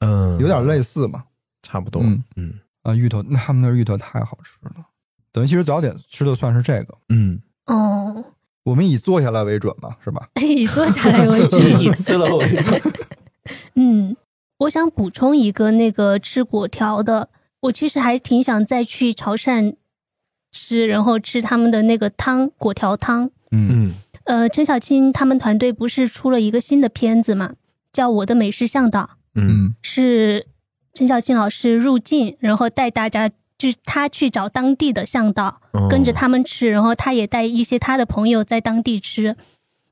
[0.00, 1.24] 嗯，有点类似嘛。
[1.62, 2.00] 差不多。
[2.02, 4.86] 嗯嗯啊，芋头，那他们那芋头太好吃了。
[5.32, 8.24] 等于其实早点吃的算是这个，嗯，哦，
[8.64, 10.28] 我们以坐下来为准嘛，是吧？
[10.40, 11.60] 以坐下来为准。
[11.82, 12.80] 以吃了为准。
[13.74, 14.16] 嗯，
[14.58, 17.28] 我想补充一个那个吃果条的，
[17.60, 19.74] 我其实还挺想再去潮汕
[20.56, 23.30] 吃，然后吃他们的那个汤果条汤。
[23.50, 23.88] 嗯。
[23.88, 23.94] 嗯。
[24.24, 27.52] 呃，陈小青他们团队不是出了一个新的片子嘛，
[27.92, 29.02] 叫《我的美食向导》，
[29.34, 29.46] 嗯。
[29.48, 29.74] 嗯。
[29.82, 30.46] 是
[30.94, 39.36] 陈小青老师入境，然后带大家，就是他去找当地的向导，哦跟着他们吃，然后他也带一些他的朋友在当地吃，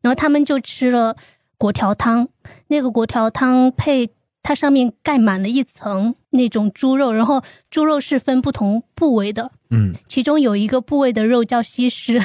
[0.01, 1.17] 然后他们就吃了
[1.57, 2.29] 果条汤，
[2.69, 4.11] 那个果条汤配
[4.45, 12.21] 它上面盖满了一层那种猪肉，然后猪肉是分不同部位的，嗯其中有一个部位的肉叫西施，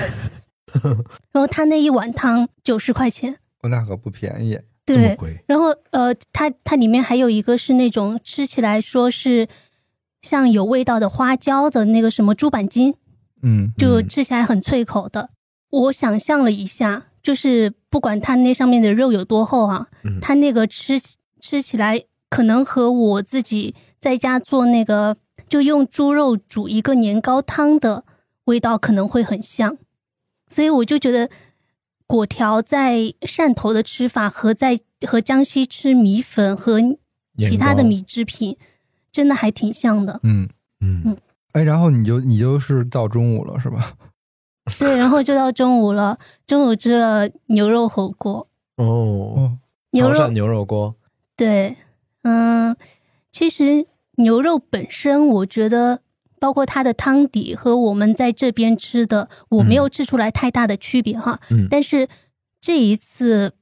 [1.31, 4.59] 然后他那一碗汤九十块钱，我那可不便宜。
[4.85, 5.43] 对，这么贵。
[5.47, 9.47] 然后呃，它它里面还有一个是那种吃起来说是
[10.21, 12.93] 像有味道的花椒的那个什么猪板筋，
[13.43, 15.29] 嗯就嗯吃起来很脆口的。
[15.69, 28.03] 我想象了一下，就是不管它那上面的肉有多厚啊，嗯它那个吃起吃起来可能和我自己在家做那个就用猪肉煮一个年糕汤的
[28.45, 29.77] 味道可能会很像，
[30.47, 31.29] 所以我就觉得
[32.05, 36.79] 果条在汕头的吃法和在和江西吃米粉和
[37.37, 38.57] 其他的米制品
[39.11, 40.19] 真的还挺像的。
[40.23, 40.49] 嗯，
[40.81, 41.17] 嗯嗯，
[41.53, 43.93] 哎，然后你就你就是到中午了是吧？
[44.77, 48.47] 对，然后就到中午了，中午吃了牛肉火锅，
[48.77, 49.57] 哦，哦，
[49.91, 50.95] 牛肉潮汕牛肉锅，
[51.39, 51.77] 对，
[52.23, 52.75] 嗯，
[53.31, 56.01] 其实牛肉本身，我觉得
[56.37, 61.39] 包括它的汤底和我们在这边吃的，我没有吃出来太大的区别哈。
[61.49, 62.09] 嗯但是
[62.59, 63.53] 这一次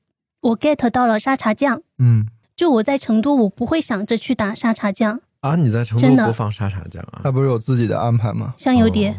[0.42, 7.22] 我 get 到了沙茶酱，嗯，就我在成都，我不会想着去打沙茶酱，啊，你在成都真的不放沙茶酱啊？
[7.24, 8.56] 他不是有自己的安排吗？
[8.58, 9.12] 香油碟。
[9.12, 9.16] 哦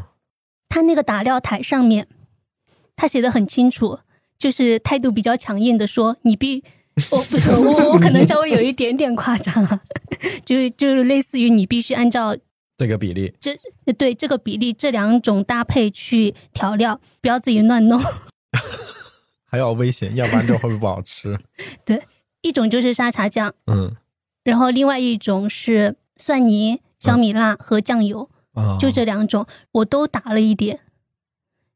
[0.69, 2.09] 它那个打料台上面，
[2.97, 4.01] 他写的很清楚，
[4.37, 6.65] 就是态度比较强硬的说，你必。
[7.11, 9.81] 我不，我我可能稍微有一点点夸张啊，
[10.45, 12.37] 就是就是类似于你必须按照
[12.77, 13.59] 这个比例，这
[13.99, 18.01] 对这个比例这两种搭配去调料，不要自己乱弄。
[19.51, 21.39] 还要危险，要不然这会不会不好吃？
[21.85, 22.03] 对
[22.43, 23.97] 一种就是沙茶酱，嗯
[24.45, 30.81] 然后另外一种是蒜泥、小米辣和酱油，啊，就这两种我都打了一点，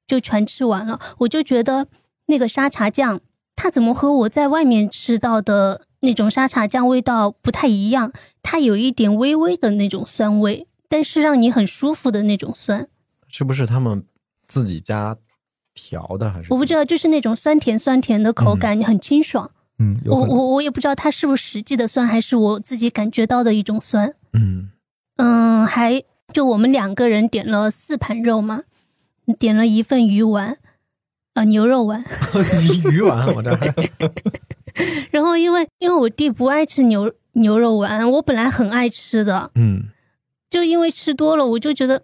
[0.06, 1.00] 就全吃完了。
[1.18, 1.86] 我就觉得
[2.26, 3.20] 那个沙茶酱，
[3.54, 8.12] 它怎么和我在外面吃到的那种沙茶酱味道不太一样？
[8.42, 12.88] 它有一点微微的那种酸味，但是让你很舒服的那种酸。
[13.28, 14.04] 是不是他们
[14.46, 15.16] 自己家
[15.74, 16.30] 调的？
[16.30, 19.50] 还是我不知道，就是那种酸甜酸甜的口感，很清爽。
[19.78, 19.98] 嗯。
[20.06, 24.14] 我我我也不知道它是不是实际的酸，还是我自己感觉到的一种酸。
[24.32, 24.70] 嗯
[25.16, 28.62] 嗯，还就我们两个人点了四盘肉嘛，
[29.38, 30.58] 点了一份鱼丸，
[31.34, 32.04] 呃，牛肉丸。
[32.92, 33.74] 鱼丸，我这还
[35.10, 39.84] 然后因为因为我弟不爱吃牛牛肉丸，我本来很爱吃的，嗯，
[40.50, 42.02] 就因为吃多了，我就觉得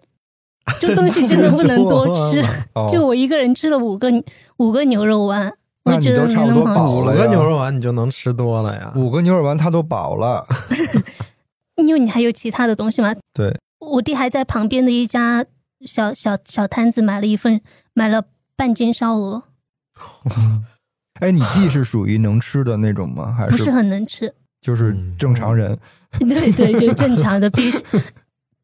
[0.79, 2.43] 这东西真的不能多 吃。
[2.73, 4.11] 哦，就我一个人吃了五个
[4.57, 5.47] 五个牛肉丸，
[5.83, 6.63] 我那你觉得没都差不多。
[6.65, 8.93] 饱了五个牛肉丸你就能吃多了呀。
[8.95, 10.45] 五个牛肉丸他都饱了。
[11.75, 13.15] 因为你还有其他的东西吗。
[13.33, 15.45] 对，我弟还在旁边的一家
[15.85, 17.61] 小小小摊子买了一份，
[17.93, 18.23] 买了
[18.59, 19.41] 半斤烧鹅，
[21.21, 23.31] 哎，你弟是属于能吃的那种吗？
[23.37, 24.33] 还是不是很能吃。
[24.59, 25.79] 就是正常人？
[26.19, 27.71] 对对，就正常的，比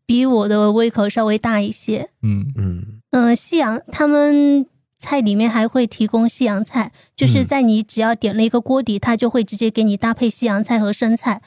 [0.06, 2.10] 比我的胃口稍微大一些。
[2.22, 4.66] 嗯嗯嗯、西洋他们
[4.98, 11.42] 菜里面还会提供西洋菜，就是嗯在你只要点了一个锅底，他就会直接给你搭配西洋菜和生菜。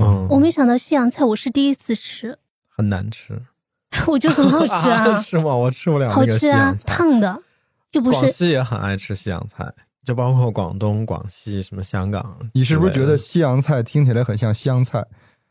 [0.00, 2.38] 嗯，我没想到西洋菜我是第一次吃，
[2.76, 3.40] 很难吃，
[4.08, 5.54] 我觉得很好吃啊，是吗？
[5.54, 6.74] 我吃不了好吃啊。
[6.84, 7.40] 烫的，
[7.92, 12.36] 就不是广西也很爱吃西洋菜，就包括广东、广西、什么香港。
[12.54, 15.06] 你是不是觉得西洋菜听起来很像香菜？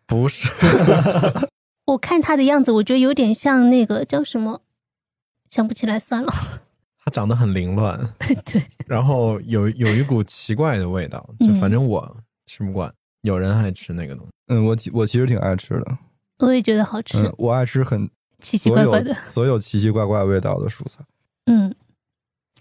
[0.05, 0.49] 不是？
[1.87, 4.61] 我看他的样子，我觉得有点像那个叫什么，
[5.49, 6.33] 想不起来算了。
[7.03, 7.99] 他长得很凌乱，
[8.45, 12.93] 对，然后有有一股奇怪的味道，就嗯反正我吃不惯。
[13.21, 15.97] 有人爱吃那个东西，嗯，我其我其实挺爱吃的。
[16.39, 19.13] 我也觉得好吃，嗯，我爱吃很奇奇怪怪的。
[19.27, 21.03] 所有奇奇怪怪味道的蔬菜。
[21.45, 21.73] 嗯，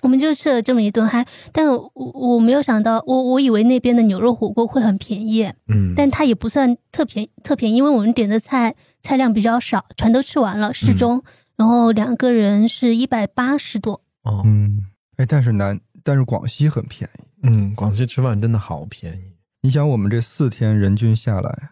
[0.02, 11.22] 我们就吃了这么一顿，还但我我没有想到，我我以为那边的牛肉火锅会很便宜，嗯，但它也不算特便特便宜，因为我们点的菜菜量比较少，全都吃完了，适中，
[11.56, 14.02] 然后两个人是一百八十多。
[14.22, 14.78] 哦，嗯，
[15.16, 17.22] 哎，但是南但是广西很便宜。
[17.42, 19.32] 嗯，广西吃饭真的好便宜。
[19.62, 21.70] 你想，我们这四天人均下来，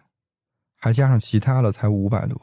[0.77, 2.39] 还加上其他的，才五百多。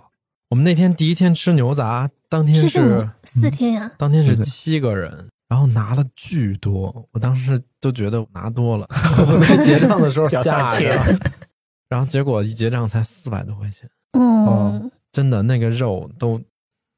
[0.51, 8.89] 我们那天第一天吃牛杂，当天是四天呀、当天是七个人，然后拿了巨多，我当时都觉得拿多了，
[9.65, 10.99] 结账的时候要吓着，
[11.89, 16.41] 然后结果一结账才四百多块钱，嗯，哦真的那个肉都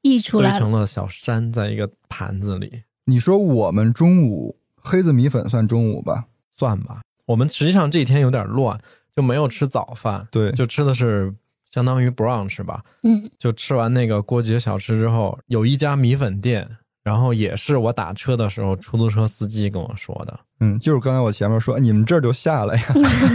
[0.03, 0.55] 溢出来了。
[0.55, 6.25] 堆成了小山，在一个盘子里，你说我们中午黑子米粉算中午吧？
[6.57, 7.03] 算吧。
[7.27, 8.81] 我们实际上这一天有点乱，
[9.15, 11.33] 就没有吃早饭，对，就吃的是
[11.71, 16.67] 相当于 brunch 吧，嗯就吃完那个锅节小吃之后，有一家米粉店，
[17.05, 20.41] 然后也是我打车的时候，出租车司机跟我说的。
[20.61, 22.87] 嗯，就是刚才我前面说，你们这儿就下来呀。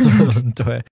[0.53, 0.83] 对，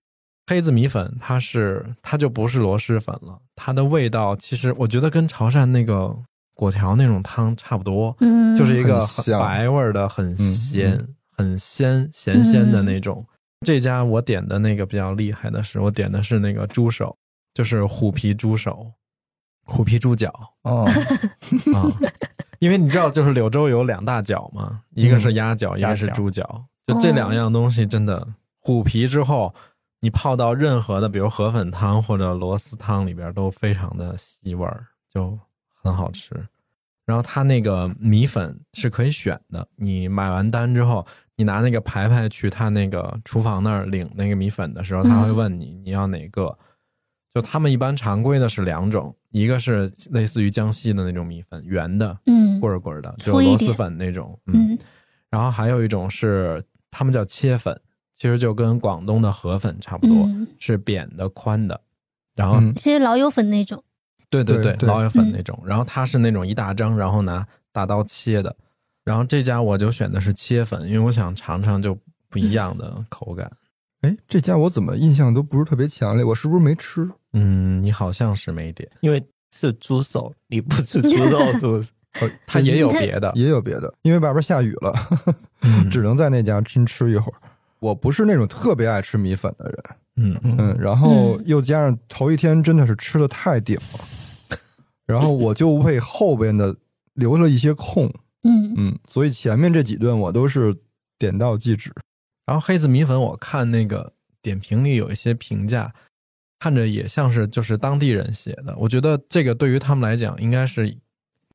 [0.46, 6.16] 黑子米粉它是它就不是螺蛳粉了，它的味道其实我觉得跟潮汕那个
[6.54, 13.24] 果条那种汤差不多，嗯，就是一个很白味儿的，很嗯鲜、很鲜咸鲜的那种。
[13.64, 17.16] 这家我点的那个比较厉害的是，我点的是那个猪手，
[17.54, 18.90] 就是虎皮猪手、
[19.64, 20.84] 虎皮猪脚哦，
[21.76, 21.86] 啊。
[22.62, 26.64] 因为你知道，就是柳州有两大脚嘛，一个是鸭脚，一个是猪脚。
[26.86, 28.24] 就这两样东西，真的
[28.60, 29.52] 虎皮之后，
[30.00, 35.36] 你泡到任何的，比如河粉汤或者螺丝汤里边，都非常的吸味儿，就
[35.82, 36.36] 很好吃。
[37.04, 41.04] 然后它那个米粉是可以选的，你买完单之后，
[41.34, 46.56] 你拿那个牌牌去他那个厨房那儿领那个米粉的时候，他会问你你要哪个。
[47.34, 54.38] 就他们一般常规的是两种，一个是类似于江西的那种米粉，圆的，嗯棍儿棍儿的，就螺蛳粉那种。
[54.46, 54.78] 嗯，嗯
[55.30, 57.78] 然后还有一种是他们叫切粉，
[58.16, 61.80] 其实就跟广东的河粉差不多，嗯，是扁的、宽的。
[62.36, 63.82] 然后，嗯其实老友粉那种，
[64.28, 65.58] 对对对，对对老友粉嗯那种。
[65.64, 68.54] 然后它是那种一大张，然后拿大刀切的。
[69.04, 71.96] 然后这家我就选的是切粉，因为我想尝尝就
[72.28, 73.50] 不一样的口感。
[74.02, 76.24] 哎，这家我怎么印象都不是特别强烈？
[76.24, 77.08] 我是不是没吃？
[77.32, 81.88] 嗯，你好像是没点，因为是猪手，你不吃猪肉是不是？
[82.20, 83.32] 呃， 它也有别的。
[83.34, 84.92] 也有别的，因为外边下雨了，
[85.62, 87.38] 嗯只能在那家真吃一会儿。
[87.78, 89.84] 我不是那种特别爱吃米粉的人，
[90.16, 94.58] 嗯嗯，然后又加上头一天真的是吃的太顶了，
[95.06, 96.76] 然后我就为后边的
[97.14, 98.12] 留了一些空，
[98.44, 100.76] 嗯嗯，所以前面这几顿我都是
[101.18, 101.92] 点到即止。
[102.46, 105.92] 然后黑子米粉，我看那个点评里有一些评价，
[106.58, 108.74] 看着也像是就是当地人写的。
[108.76, 110.96] 我觉得这个对于他们来讲，应该是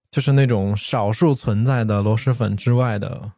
[0.10, 3.32] 就是那种少数存在的螺蛳粉之外的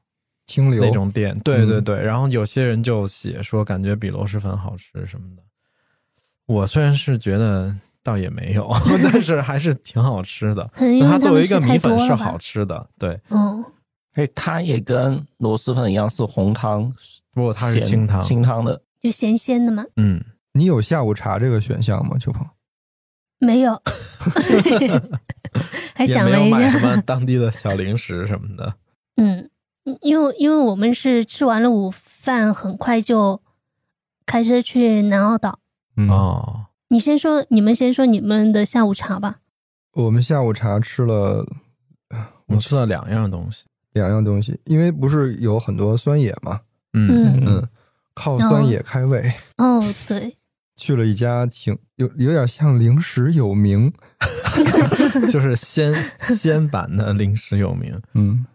[0.46, 1.38] 清流那种店。
[1.40, 5.44] 对对嗯对，然后有些人就写说感觉比螺蛳粉好吃什么的。
[6.46, 8.72] 我虽然是觉得倒也没有，
[9.12, 10.68] 但是还是挺好吃的。
[10.76, 13.64] 它作为一个米粉是好吃的，对，嗯，
[14.20, 16.94] 哎，它也跟螺蛳粉一样是红汤，
[17.34, 18.22] 不过它是清汤。
[18.22, 18.82] 清汤的。
[19.02, 22.46] 就咸鲜的嘛，嗯，你有下午茶这个选项吗，秋鹏？
[23.40, 23.82] 没有，
[25.96, 28.76] 还想了一下买什下，么 当地的小零食什么的。
[29.16, 29.50] 嗯，
[30.02, 33.42] 因为因为我们是吃完了午饭，很快就
[34.26, 35.60] 开车去南澳岛。
[35.96, 39.40] 嗯，哦，你先说，你们先说你们的下午茶吧。
[39.94, 41.46] 我们下午茶吃了
[42.48, 43.64] 我吃了两样东西。
[44.00, 46.60] 两样东西，因为不是有很多酸野嘛，
[46.94, 47.10] 嗯。
[47.10, 47.44] 嗯。
[47.46, 47.68] 嗯，
[48.14, 49.32] 靠酸野开胃。
[49.58, 50.36] 哦，对，
[50.78, 53.92] 去了一家挺有有点像零食有名，
[55.32, 58.46] 就是鲜鲜版的零食有名，嗯。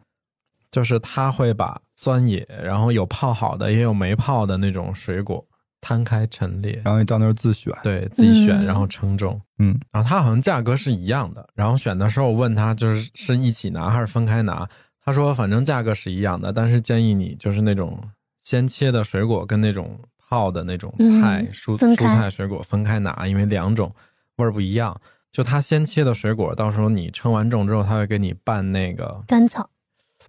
[0.71, 5.47] 就是他会把酸野，然后有泡好的，也有没泡的那种水果
[5.81, 8.67] 摊开陈列，然后你到那儿自选，对自己选，嗯。
[8.67, 9.41] 然后称重。
[9.61, 9.79] 嗯。
[9.93, 14.69] 然后他好像价格是一样的，然后选的时候我问他就是是一起拿还是分开拿，
[15.05, 18.03] 他说反正价格是一样的，但是建议你就是那种
[18.43, 23.95] 先切的水果跟那种泡的那种菜、嗯蔬蔬菜水果分开拿，因为两种
[24.37, 24.99] 味儿不一样。
[25.31, 29.69] 就他先切的水果，到时候你称完重之后，他会给你拌那个甘草，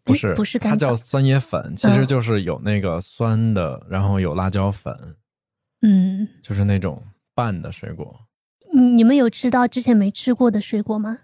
[0.04, 5.16] 不是不是甘草它叫，酸野粉，其实嗯就是有那个酸的，然后有辣椒粉，
[5.84, 7.04] 嗯，就是那种
[7.36, 8.20] 拌的水果。
[8.74, 11.20] 你们有吃到之前没吃过的水果吗？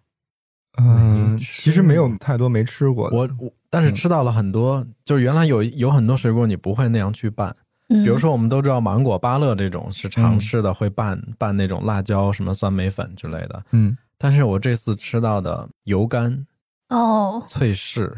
[0.78, 7.54] 嗯，其实没有太多没吃过的，我我但是吃到了很多，就是原来有有很多水果你不会那样去拌，
[7.90, 10.40] 嗯，比如说我们都知道芒果、芭乐这种是常嗯。
[10.40, 13.64] 吃的，会拌拌那种辣椒、什么酸梅粉之类的。
[13.72, 13.98] 嗯。
[14.18, 16.46] 但是我这次吃到的油柑、
[16.90, 18.12] 哦，脆柿，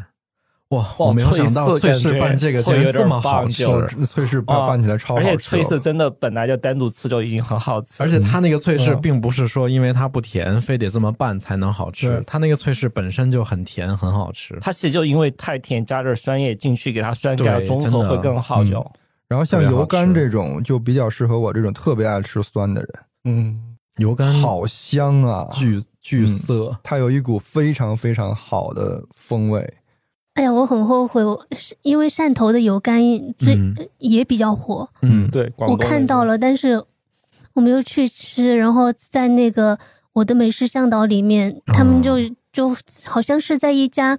[0.74, 14.58] 哇，我没有想到脆脆柿拌这个竟然会有点这么好吃，棒就这脆柿拌起来超好吃而且脆柿真的本来就单独吃就已经很好吃，而且它那个脆柿嗯并不是说因为它不甜，非得这么拌才能好吃对，它那个脆柿本身就很甜，很好吃。
[14.60, 18.92] 它其实就因为太甜，加点酸液进去给它酸改对中和会更好嗯就。
[19.26, 22.90] 然后像油柑这种就比较适合我这种特别爱吃酸的人，
[23.24, 25.48] 嗯，油柑好香啊！
[25.50, 29.74] 巨巨嗯涩，它有一股非常非常好的风味，
[30.34, 33.74] 哎呀，我很后悔，我是因为汕头的油柑最、嗯。
[33.98, 36.82] 也比较火，嗯，对，广我看到了，但是
[37.54, 38.56] 我没有去吃。
[38.56, 39.78] 然后在那个
[40.12, 42.30] 我的美食向导里面，他们就哦。
[42.54, 42.72] 就
[43.04, 44.16] 好像是在一家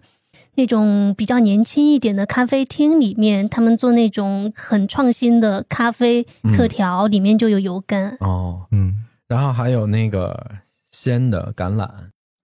[0.55, 6.51] 那种比较年轻一点的咖啡厅里面，他们做那种很创新的咖啡嗯。
[6.51, 8.17] 特调，里面就有油柑。
[8.19, 9.05] 哦，嗯。
[9.29, 10.51] 然后还有那个
[10.91, 11.89] 鲜的橄榄，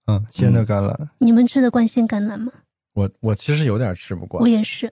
[0.08, 2.54] 嗯，鲜的橄榄，你们吃得惯鲜橄榄吗？
[2.94, 4.92] 我我其实有点吃不惯我，也是。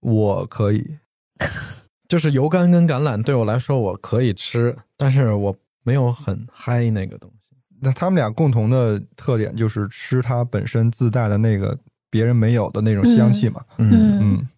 [0.00, 0.98] 我可以，
[2.08, 7.56] 就是油柑跟橄榄对我来说我可以吃，但是我没有很嗨那个东西。
[7.80, 11.78] 那他们俩共同的特点就是吃它本身自带的那个
[12.10, 14.48] 别人没有的那种香气嘛，嗯嗯嗯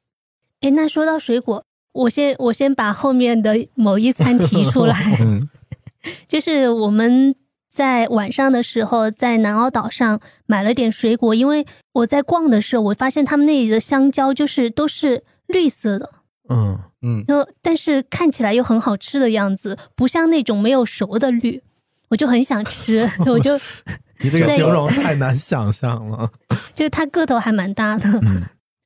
[0.61, 5.17] 哎，那说到水果，我先我先把后面的某一餐提出来。
[5.21, 5.49] 嗯
[6.29, 7.35] 就是我们
[7.77, 16.11] 在晚上的时候在南澳岛上买了点水果，因为我在逛的时候，我发现他们那里的香蕉就是都是绿色的，
[16.49, 21.63] 嗯，嗯，然后但是看起来又很好吃的样子，不像那种没有熟的绿，
[22.09, 23.61] 我就很想吃， 我就
[24.25, 26.31] 你这个形容太难想象了。
[26.73, 28.45] 就它个头还蛮大的，嗯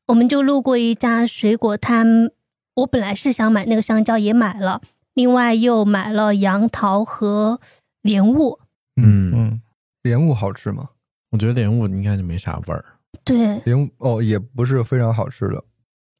[0.09, 2.33] 我们就路过一家水果摊，
[2.75, 4.81] 我本来是想买那个香蕉，也买了，
[5.15, 7.61] 另外又买了杨桃和
[8.03, 8.59] 莲雾，
[9.05, 9.63] 嗯，嗯，
[10.03, 10.89] 莲雾好吃吗？
[11.31, 12.85] 我觉得莲雾应该就没啥味儿。
[13.25, 15.63] 对，莲雾哦，也不是非常好吃的。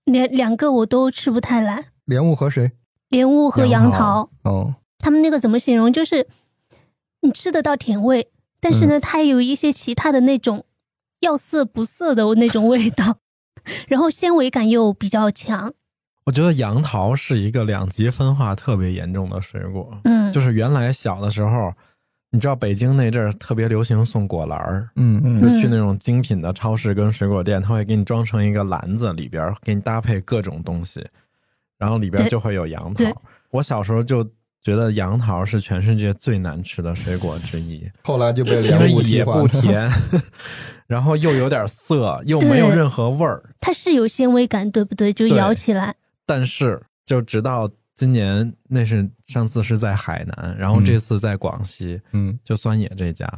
[0.05, 1.87] 两两个我都吃不太来。
[2.05, 2.73] 莲雾和谁？
[3.09, 5.93] 莲雾和杨桃杨桃，哦，他们那个怎么形容？
[5.93, 6.27] 就是
[7.23, 10.65] 你吃得到甜味，但是呢，嗯它有一些其他的那种
[11.21, 13.19] 要涩不涩的那种味道，
[13.89, 15.73] 然后纤维感又比较强。
[16.27, 21.73] 我觉得杨桃是一个两极分化特别严重的水果，嗯，就是原来小的时候，
[22.33, 31.05] 你知道北京那阵儿特别流行送果篮儿，嗯嗯就嗯去那种精品的超市跟水果店，他会给你装成一个篮子，里边儿给你搭配各种东西，
[31.79, 33.05] 然后里边就会有杨桃。
[33.51, 34.23] 我小时候就
[34.63, 39.25] 觉得杨桃是全世界最难吃的水果之一， 后来就被因为莲雾也。
[39.25, 39.91] 不甜，
[40.87, 43.43] 然后又有点涩，又没有任何味儿。
[43.61, 45.13] 它是有纤维感，对不对？
[45.13, 45.95] 就咬起来，
[46.27, 47.69] 但是就直到
[48.01, 53.31] 今年，那是上次是在海南，然后嗯这次在广西，嗯，就酸野这家，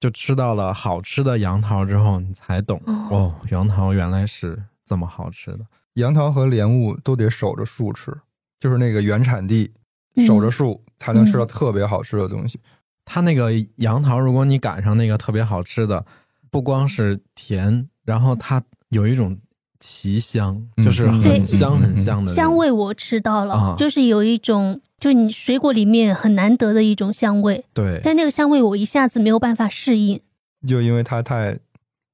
[0.00, 5.60] 就吃到了好吃的杨桃之后，你才懂哦哦，杨桃原来是这么好吃的。
[5.92, 8.12] 杨桃和莲雾都得守着树吃，
[8.58, 9.72] 就是那个原产地，
[10.16, 12.58] 嗯守着树才能吃到特别好吃的东西。
[13.04, 16.04] 它那个杨桃，如果你赶上那个特别好吃的，
[16.50, 19.38] 不光是甜，然后它有一种
[19.84, 20.84] 奇香，嗯。
[20.84, 23.76] 就是很香很香的香味我吃到了，啊。
[23.78, 30.18] 就是有一种，就你水果里面很难得的一种香味，对，但那个香味我一下子没有办法适应。
[30.66, 31.58] 就因为它太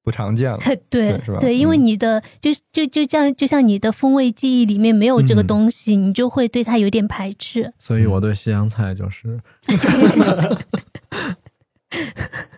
[0.02, 0.58] 不常见了。
[0.90, 1.38] 对对是吧？
[1.38, 1.86] 对，因为嗯。
[1.86, 5.46] 你的、就就就像就像你的风味记忆里面没有这个嗯。
[5.46, 7.72] 东西，你就会对它有点排斥。
[7.78, 9.38] 所以我对西洋菜就是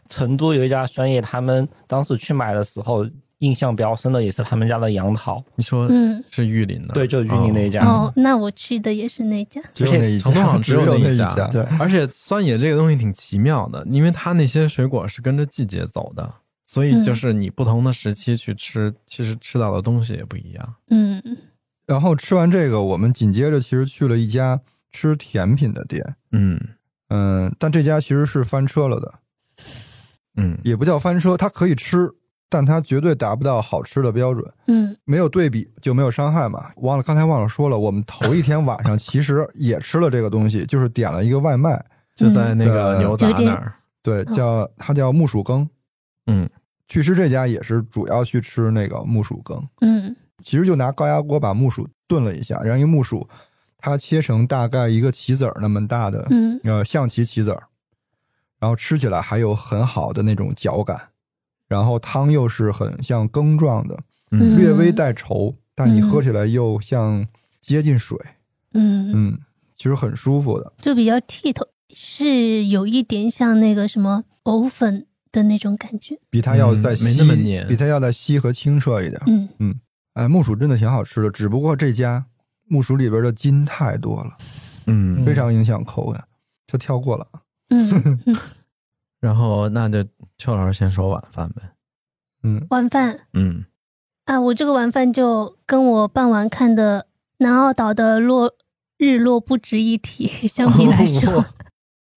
[0.09, 3.07] 成都有一家酸野，他们当时去买的时候，
[3.43, 7.85] 印象比较深的也是他们家的杨桃，你说嗯，是玉林的，对，就是玉林那一家。
[7.85, 9.61] 哦，那我去的也是那家。
[9.75, 11.49] 只有那一成都好家，像只有那一家。
[11.49, 16.35] 对，而且酸野这个东西挺奇妙的，因为它那些水果是跟着季节走的，
[16.67, 20.75] 所以就是你不同的时期去吃，其实吃到的东西也不一样。
[20.91, 21.23] 嗯，
[21.87, 26.59] 然后吃完这个，我们紧接着其实去了一家吃甜品的店，嗯。
[27.15, 29.15] 嗯，但这家其实是翻车了的，
[30.37, 32.11] 嗯，也不叫翻车，它可以吃，
[32.53, 34.53] 但它绝对达不到好吃的标准。
[34.67, 34.95] 嗯。
[35.05, 36.71] 没有对比就没有伤害嘛。
[36.77, 41.83] 忘了刚才忘了说了，我们头一天晚上其实也吃了这个东西，就是点了一个外卖，
[42.15, 43.73] 就在那个嗯牛杂那儿，
[44.03, 45.67] 对，叫它叫木薯羹。
[46.27, 46.47] 嗯。
[46.89, 50.15] 去吃这家也是主要去吃那个木薯羹，嗯。
[50.45, 53.27] 其实就拿高压锅把木薯炖了一下，然后一木薯
[53.79, 56.61] 它切成大概一个棋子儿那么大的，嗯。
[56.65, 57.63] 呃，象棋棋子儿，
[58.59, 61.01] 然后吃起来还有很好的那种嚼感，
[61.73, 63.99] 然后汤又是很像羹状的，
[64.31, 64.59] 嗯。
[64.59, 67.27] 略微带稠，但你喝起来又像
[67.63, 68.19] 接近水，
[68.75, 69.39] 嗯，嗯，
[69.75, 70.71] 其实很舒服的。
[70.83, 76.19] 就比较剔透，是有一点像那个什么藕粉的那种感觉。
[76.29, 77.67] 比它要再稀，嗯没那么黏。
[77.67, 79.19] 比它要再稀和清澈一点。
[79.27, 79.49] 嗯。
[79.59, 79.75] 嗯。
[80.13, 82.27] 哎，木薯真的挺好吃的，只不过这家
[82.69, 84.37] 木薯里边的筋太多了，
[84.87, 86.23] 嗯，非常影响口感，
[86.67, 87.27] 就跳过了。
[87.71, 88.37] 嗯嗯，
[89.23, 90.05] 然后那就
[90.37, 91.63] 邱老师先说晚饭呗。
[92.43, 93.21] 嗯，晚饭？
[93.33, 93.65] 嗯。
[94.25, 97.07] 啊，我这个晚饭就跟我傍晚看的
[97.39, 98.53] 南澳岛的落
[98.99, 101.45] 日落不值一提， 相比来说，哦。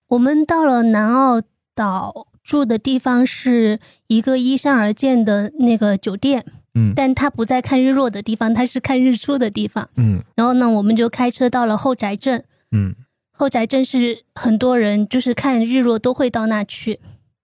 [0.10, 1.42] 我们到了南澳
[1.76, 6.44] 岛住的地方是一个依山而建的那个酒店，
[6.74, 6.94] 嗯。
[6.96, 9.88] 但它不在看日落的地方，它是看日出的地方。
[9.96, 10.24] 嗯。
[10.36, 12.96] 然后呢，我们就开车到了后宅镇，嗯
[13.38, 17.02] 后宅镇是很多人就是看日落都会到那去。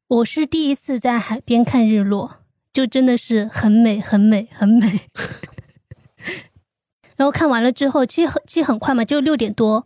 [0.07, 2.37] 我是第一次在海边看日落，
[2.71, 5.01] 就真的是很美，很美，很美。
[7.17, 9.85] 然后看完了之后，其实很其实很快嘛，就六点多，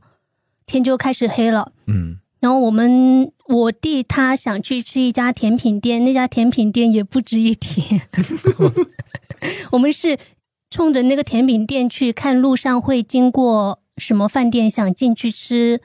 [0.66, 1.72] 天就开始黑了。
[1.88, 7.99] 嗯然后我们我弟他想去吃一家甜品店，那家甜品店也不值一提。
[9.72, 10.20] 我们是
[10.70, 15.82] 冲着那个甜品店去看，路上会经过什么饭店，想进去吃，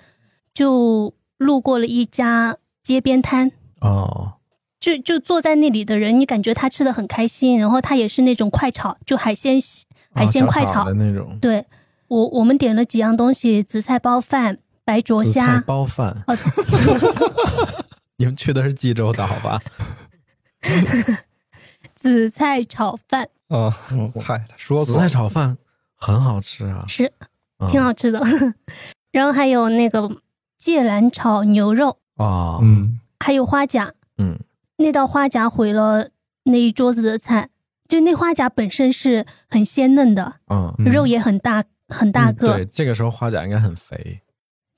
[0.60, 3.50] 就路过了一家街边摊。
[3.80, 4.34] 哦
[4.78, 9.58] 就就坐在那里的人，你感觉他吃的很开心，然后他也是那种快炒，就海鲜
[10.14, 10.72] 海鲜哦快炒。
[10.74, 11.64] 小的那种对
[12.08, 15.62] 我我们点了几样东西：紫菜包饭、白灼虾。
[15.66, 16.22] 包饭。
[16.26, 16.36] 哦
[18.18, 19.58] 你们去的是济州岛吧？
[21.94, 25.56] 紫菜炒饭啊，嗯，嗨，他说紫菜炒饭
[25.96, 27.10] 很好吃啊，是
[27.60, 28.20] 嗯挺好吃的，
[29.12, 30.10] 然后还有那个
[30.60, 32.60] 芥蓝炒牛肉，啊。
[32.62, 34.38] 嗯，还有花甲，嗯
[34.76, 36.10] 那道花甲毁了
[36.44, 37.48] 那一桌子的菜。
[37.88, 44.20] 就那花甲本身是很鲜嫩的，嗯，嗯肉也很大很大个，嗯对，这个时候花甲应该很肥。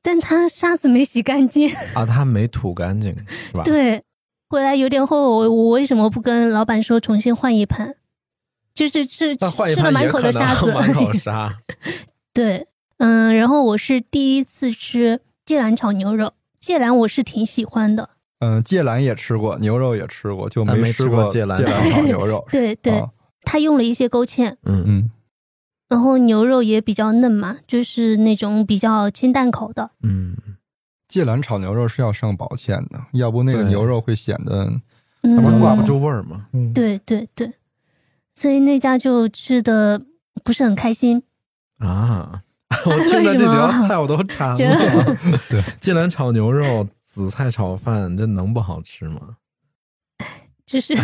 [0.01, 1.68] 但它沙子没洗干净。
[1.95, 3.14] 啊，它没吐干净
[3.51, 4.03] 是吧？， 对，
[4.49, 7.95] 回来有点后悔，我我为什么不跟老板说重新换一盘？
[8.74, 11.55] 就是吃吃了满口的沙子，满口沙。
[12.33, 12.66] 对，
[12.97, 18.11] 嗯，然后我是第一次吃芥兰炒牛肉，芥兰我是挺喜欢的。
[18.38, 21.57] 嗯，芥兰也吃过，牛肉也吃过，就没吃吃过芥兰。
[21.57, 22.45] 芥兰炒牛肉。
[22.51, 23.11] 对对，啊。
[23.45, 25.11] 它用了一些勾芡，嗯，嗯，
[25.88, 29.90] 然后牛肉也比较嫩嘛，就是那种比较清淡口的。
[30.03, 30.36] 嗯，
[31.09, 34.72] 芥兰炒牛肉是要上保芡的，要不那个牛肉会显得
[35.22, 36.47] 嗯，要不然挂不住味儿嘛。
[36.53, 37.53] 嗯，对对对，
[38.34, 40.01] 所以那家就吃的
[40.45, 41.24] 不是很开心。
[41.78, 42.43] 啊，
[42.87, 44.57] 我听着这几道菜我都馋了。
[45.49, 49.37] 对， 芥兰炒牛肉、紫菜炒饭，这能不好吃吗？
[50.64, 50.97] 就是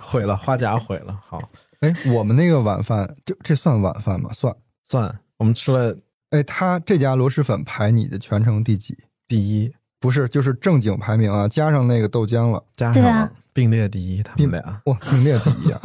[0.00, 1.20] 毁了，花甲毁了。
[1.26, 1.40] 好，
[1.80, 4.30] 哎，我们那个晚饭，这这算晚饭吗？
[4.32, 4.54] 算。
[4.88, 5.96] 算我们吃了
[6.30, 8.96] 哎，他这家螺蛳粉排你的全程第几？
[9.26, 14.82] 第一，不是，就是正经排名啊，加上那个豆浆了，加上并列第一，他们俩。
[14.86, 15.80] 哇，并列第一啊。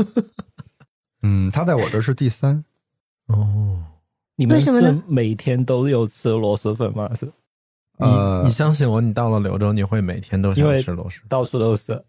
[1.21, 2.63] 嗯，他在我这是第三。
[3.28, 3.84] 哦，
[4.38, 7.11] 你们是每天都有吃螺蛳粉吗？
[7.15, 11.19] 是你呃你相信我，你到了柳州，你会每天都想因为吃螺蛳。
[11.27, 11.99] 到处都是。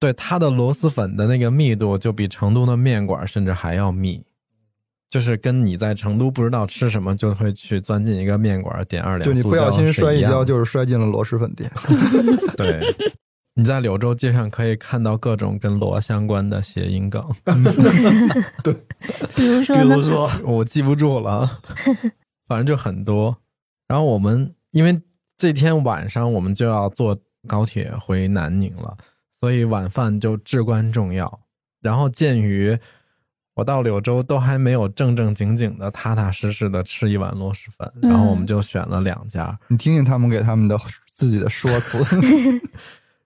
[0.00, 4.20] 对它的螺蛳粉的那个密度，就比成都的面馆甚至还要密，
[5.08, 11.70] 就是跟你在成都不知道吃什么，就会去钻进一个面馆点二两就你不小心摔一跤，就就是摔进了螺蛳粉店。
[12.58, 12.82] 对。
[13.60, 17.22] 你在柳州街上可以看到各种跟螺相关的谐音梗，
[18.64, 18.72] 对
[19.36, 21.60] 比如说比如，说，我记不住了，
[22.48, 23.36] 反正就很多。
[23.86, 24.98] 然后我们因为
[25.36, 27.14] 这天晚上我们就要坐
[27.46, 28.96] 高铁回南宁了，
[29.38, 31.40] 所以晚饭就至关重要。
[31.82, 32.78] 然后鉴于
[33.56, 40.78] 我到柳州都还没有正正经经的、踏踏实实的吃一碗螺蛳粉，嗯然后我们就选了两家，你听听他们给他们的
[41.12, 41.98] 自己的说辞。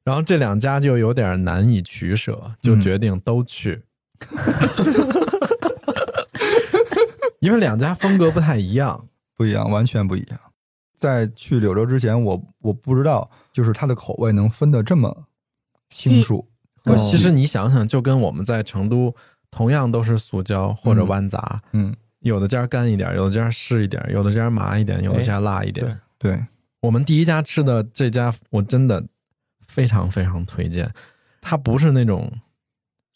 [0.04, 3.82] 然后这两家就有点难以取舍，就嗯决定都去，
[7.40, 9.06] 因为两家风格不太一样。
[9.36, 10.38] 不一样，完全不一样。
[10.96, 15.24] 在去柳州之前，我我不知道，就是它的口味能分得这么
[15.88, 16.46] 清楚。
[17.10, 19.14] 其实你想想，就跟我们在成都
[19.50, 25.84] 同样都是素椒或者豌杂，嗯，有的家干一点，有的家湿一点，有的家麻一点，有的家辣一点。
[26.18, 26.44] 对对，
[26.80, 29.04] 我们第一家吃的这家，我真的
[29.74, 30.88] 非常非常推荐。
[31.40, 32.32] 它不是那种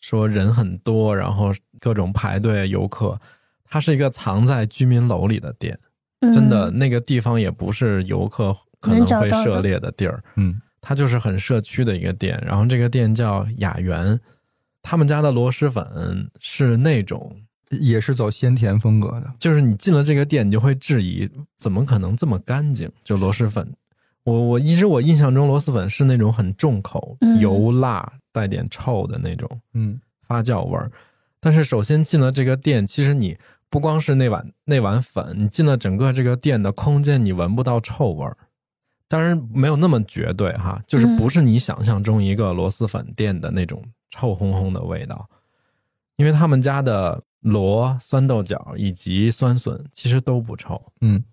[0.01, 3.19] 说人很多，然后各种排队游客，
[3.65, 5.79] 它是一个藏在居民楼里的店。
[6.21, 10.21] 真的，嗯那个地方也不是游客可能会涉猎的地儿。
[10.35, 14.19] 嗯它就是很社区的一个店，然后这个店叫雅园，
[14.83, 17.37] 他们家的螺蛳粉是那种，
[17.71, 19.33] 也是走鲜甜风格的。
[19.39, 21.29] 就是你进了这个店，你就会质疑
[21.59, 22.91] 怎么可能这么干净？
[23.05, 23.69] 就螺蛳粉，
[24.29, 30.91] 我我一直我印象中螺蛳粉是那种很重口、嗯油辣、带点臭的那种嗯发酵味儿。
[31.41, 33.37] 但是首先进了这个店，其实你
[33.71, 38.37] 不光是那碗那碗粉，你进了整个这个店的空间，你闻不到臭味儿。
[39.07, 45.27] 当然没有那么绝对哈，就是不是你想象中一个螺蛳粉店的那种臭烘烘的味道，
[46.17, 51.25] 因为他们家的螺、酸豆角以及酸笋其实都不臭，嗯，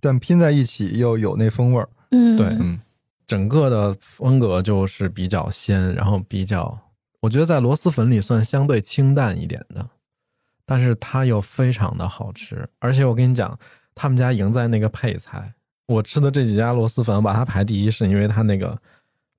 [0.00, 1.88] 但拼在一起又有那风味儿。
[2.16, 2.80] 嗯，对嗯
[3.26, 6.78] 整个的风格就是比较鲜，然后比较，
[7.20, 9.88] 我觉得在螺蛳粉里算相对清淡一点的，
[10.64, 13.58] 但是它又非常的好吃，而且我跟你讲，
[13.94, 15.52] 他们家赢在那个配菜。
[15.86, 18.76] 我吃的这几家螺蛳粉，我把它排第一，是因为它那个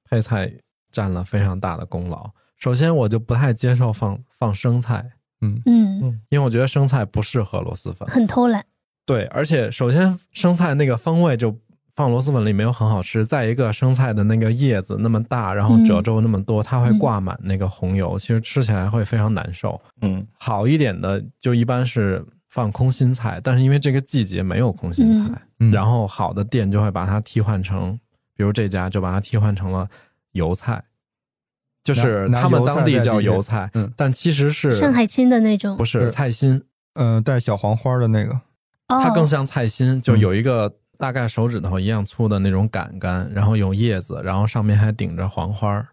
[0.10, 0.52] 配菜
[0.92, 2.30] 占了非常大的功劳。
[2.58, 5.06] 首先，我就不太接受放放生菜，
[5.42, 8.08] 嗯嗯，因为我觉得生菜不适合螺蛳粉。
[8.08, 8.66] 很偷懒。
[9.06, 11.58] 对，而且首先生菜那个风味就
[11.98, 13.26] 放螺蛳粉里没有很好吃。
[13.26, 19.82] 再一个，生菜的那个叶子那么大，然后嗯褶皱那么多，它会挂满那个红油，其实吃起来会非常难受。
[20.02, 28.00] 嗯，好一点的就一般是放空心菜，但是因为这个季节没有空心菜，嗯，然后好的店就会把它替换成，
[28.36, 29.89] 比如这家就把它替换成了
[30.34, 30.84] 油菜，
[31.84, 36.62] 就是他们当地叫油菜，嗯但其实是上海青的那种不，是是菜心，
[36.93, 38.39] 呃，带小黄花的那个。
[38.89, 45.88] 哦，它更像菜心，就嗯有一个大概手指头一样粗的那种杆杆，然后有叶子，然后上面还顶着黄花儿，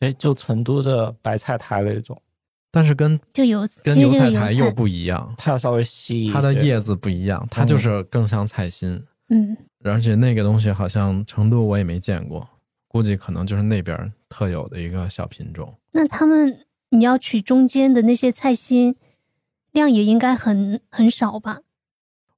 [0.00, 2.20] 哎，就成都的白菜苔那种，
[2.70, 6.32] 但是跟就油，跟油菜苔又不一样，它要稍微细一些。
[6.32, 12.46] 它的叶子不一样，它就是更像菜心，嗯，而且那个东西好像成都我也没见过，
[12.86, 15.72] 估计可能就是那边特有的一个小品种。
[15.92, 18.96] 那他们你要取中间的那些菜心，
[19.72, 21.60] 量也应该很很少吧？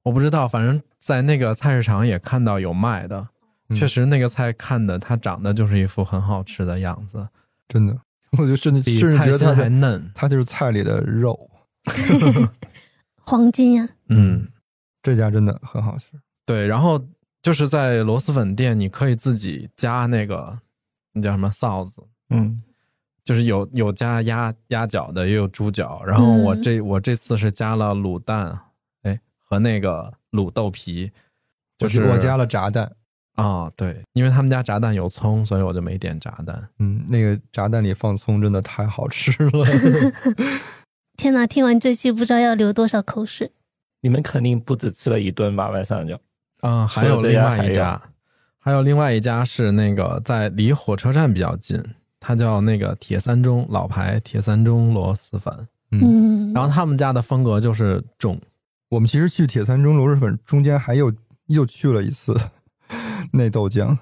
[0.03, 3.29] 我不知道，反正在那个菜市场也看到有卖的，
[3.69, 3.75] 嗯。
[3.77, 7.25] 确实那个菜看的它长得就是一副很好吃的样子，
[7.69, 7.97] 真的，
[8.37, 10.11] 我就甚至比甚至觉得它的还嫩。
[10.13, 11.49] 它就是菜里的肉。
[13.23, 14.45] 黄金呀、嗯，
[15.01, 16.11] 这家真的很好吃。
[16.45, 17.01] 对，然后
[17.41, 20.59] 就是在螺蛳粉店，你可以自己加那个
[21.13, 22.61] 那叫什么臊子，嗯，
[23.23, 26.01] 就是有有加鸭鸭脚的，也有猪脚。
[26.05, 26.61] 然后我嗯。
[26.61, 28.59] 这、我这次是加了卤蛋，哎，
[29.49, 31.09] 和那个卤豆皮，
[31.77, 32.91] 就是我加了炸蛋。
[33.35, 36.67] 啊、对，因为他们家炸蛋有葱，所以我就没点炸蛋。
[36.79, 39.65] 嗯，那个炸蛋里放葱真的太好吃了。
[41.17, 41.45] 天哪！
[41.45, 43.51] 听完这期不知道要流多少口水。
[44.01, 45.69] 你们肯定不止吃了一顿吧？
[45.69, 46.19] 晚上就
[46.61, 48.01] 啊、还有另家还有外一家，
[48.57, 51.79] 还有另外一家是那个在离火车站比较近，
[52.19, 55.67] 它叫那个铁三中老牌铁三中螺蛳粉。
[55.91, 58.39] 嗯，然后他们家的风格就是重，
[58.89, 61.13] 我们其实去铁三中螺蛳粉中间还又
[61.47, 62.39] 又去了一次
[63.33, 63.97] 内豆浆，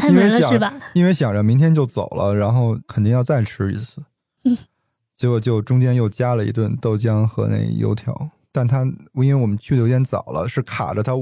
[0.00, 0.74] 太因为想美了是吧？
[0.94, 4.00] 因为想着明天就走了，然后肯定要再吃一次，
[5.16, 8.30] 结果就中间又加了一顿豆浆和那油条。
[8.52, 8.84] 但他
[9.14, 11.12] 因为我们去的有点早了，是卡着他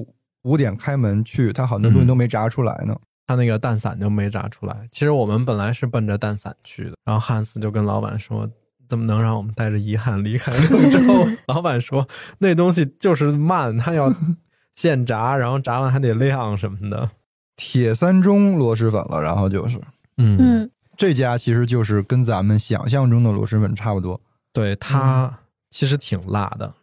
[0.43, 2.95] 五点开门去，他好多东西都没炸出来呢。
[3.27, 4.87] 他那个蛋散就没炸出来。
[4.93, 8.47] 其实我们本来是奔着蛋散去的，然后汉斯就跟老板说。
[8.89, 11.01] 怎么能让我们带着遗憾离开柳州？
[11.49, 12.07] 老板说
[12.39, 14.13] 那东西就是慢，它要
[14.75, 17.11] 现炸，然后炸完还得晾什么的。
[17.57, 19.79] 铁三中螺蛳粉了，然后就是
[20.19, 24.21] 嗯，嗯，这家其实就是跟咱们想象中的螺蛳粉差不多。
[24.53, 25.39] 对，它
[25.71, 26.75] 其实挺辣的。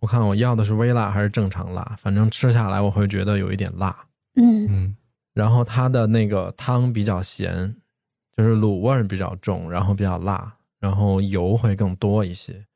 [0.00, 3.96] 我看我要的是微辣还是正常辣，反正吃下来我会觉得有一点辣。
[4.36, 4.96] 嗯嗯，
[5.32, 7.76] 然后它的那个汤比较咸，
[8.36, 12.66] 就是卤味儿比较重，然后比较辣，然后油会更多一些。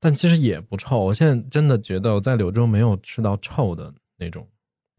[0.00, 4.48] 但其实也不臭，我现在真的觉得我在柳州没有吃到臭的那种。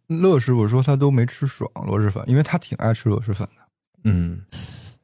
[0.08, 3.64] 乐师傅说他都没吃爽螺蛳粉，因为他挺爱吃螺蛳粉的。
[4.04, 4.44] 嗯，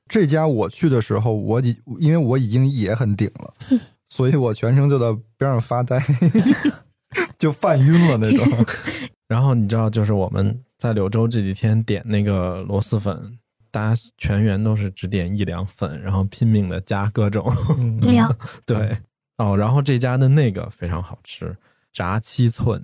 [0.07, 3.53] 这家我去的时候，我已因为我已经也很顶了，
[4.07, 5.99] 所以我全程就在边上发呆，
[7.39, 8.47] 就犯晕了那种。
[9.27, 13.38] 然后你知道，就是我们在柳州这几天点那个螺蛳粉，
[13.72, 17.45] 大家全员都是只点一两粉，然后拼命的加各种。
[18.01, 18.34] 料
[18.65, 18.97] 对，
[19.38, 21.55] 哦，然后这家的那个非常好吃，
[21.91, 22.84] 炸七寸。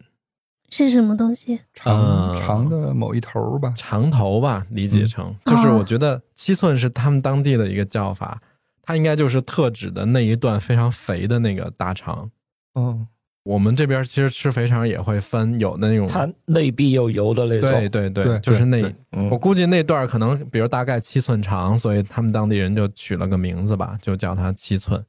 [0.69, 1.61] 是什么东西？
[1.73, 8.41] 长、呃长的某一头吧，长头吧，理解成、就是我觉得七寸是他们当地的一个叫法，
[8.81, 12.29] 它应该就是特指的那一段非常肥的那个大肠。
[12.73, 13.07] 嗯，
[13.45, 17.69] 我们这边其实吃肥肠也会分有那种，它内壁有油的那种。
[17.69, 18.81] 对对对，就是那
[19.29, 25.05] 我估计那段可能比如大概七寸长，所以他们当地人就取了个名字吧，就叫它七寸。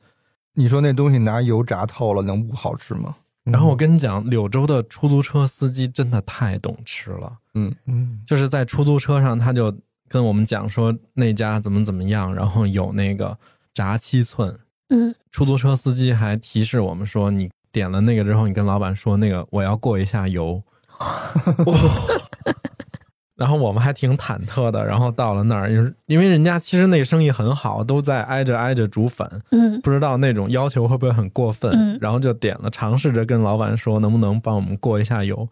[0.53, 3.17] 你说那东西拿油炸透了，能不好吃吗？
[3.45, 7.39] 然后我跟你讲，柳州的出租车司机真的太懂吃了。
[7.55, 9.75] 嗯嗯，就是在出租车上，他就
[10.09, 13.39] 跟我们讲说那家怎么怎么样，然后有那个
[13.73, 14.59] 炸七寸，
[14.89, 20.63] 嗯，出租车司机还提示我们说，你点了那个之后，你跟老板说那个我要过一下油。
[23.37, 35.47] 然后我们还挺忐忑的，然后到了那儿，因为因为人家其实那生意很好，都在挨着挨着煮粉，嗯不知道那种要求会不会很过分，嗯然后就点了，尝试着跟老板说能不能帮我们过一下油，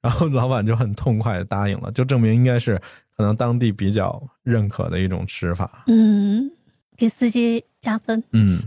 [0.00, 2.80] 然后老板就很痛快的答应了，就证明应该是
[3.16, 5.82] 可能当地比较认可的一种吃法。
[5.88, 6.48] 嗯，
[6.96, 8.22] 给司机加分。
[8.30, 8.60] 嗯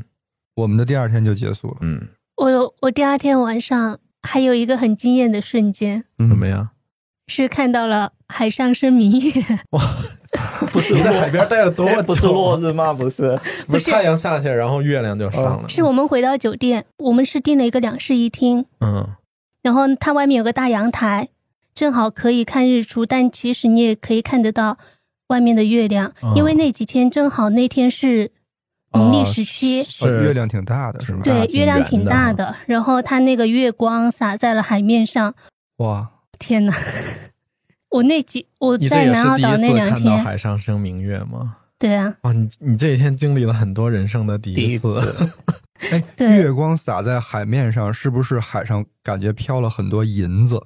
[0.56, 1.78] 我们的第二天就结束了。
[1.82, 2.06] 嗯，
[2.38, 6.72] 我我第二天晚上还有一个很惊艳的瞬间，嗯什么呀？
[7.28, 9.44] 是看到了海上生明月。
[9.72, 9.82] 哇
[10.72, 12.94] 不是在海边待了多久不是落日吗？
[12.94, 15.68] 不是，不是太阳下去，然后月亮就上了。
[15.68, 19.08] 是我们回到酒店，我们是订了一个两室一厅，嗯
[19.64, 21.30] 然后它外面有个大阳台，
[21.74, 24.78] 正好可以看日出，但其实你也可以看得到
[25.28, 28.32] 外面的月亮，哦因为那几天正好那天是
[28.92, 29.84] 农历十七。
[29.84, 31.22] 是哦月亮挺大的，是吧？
[31.24, 35.34] 对，月亮挺大的，然后它那个月光洒在了海面上，
[35.78, 36.10] 哇，
[36.40, 36.74] 天哪！
[37.90, 41.58] 我那几我你这也在南澳是第一岛那两次看到天，海上生明月吗？
[41.80, 45.16] 对啊，哇，你你这几天经历了很多人生的第第一一次。
[45.92, 50.62] 哎，对月光洒在海面上，是不是海上感觉飘了很多银子？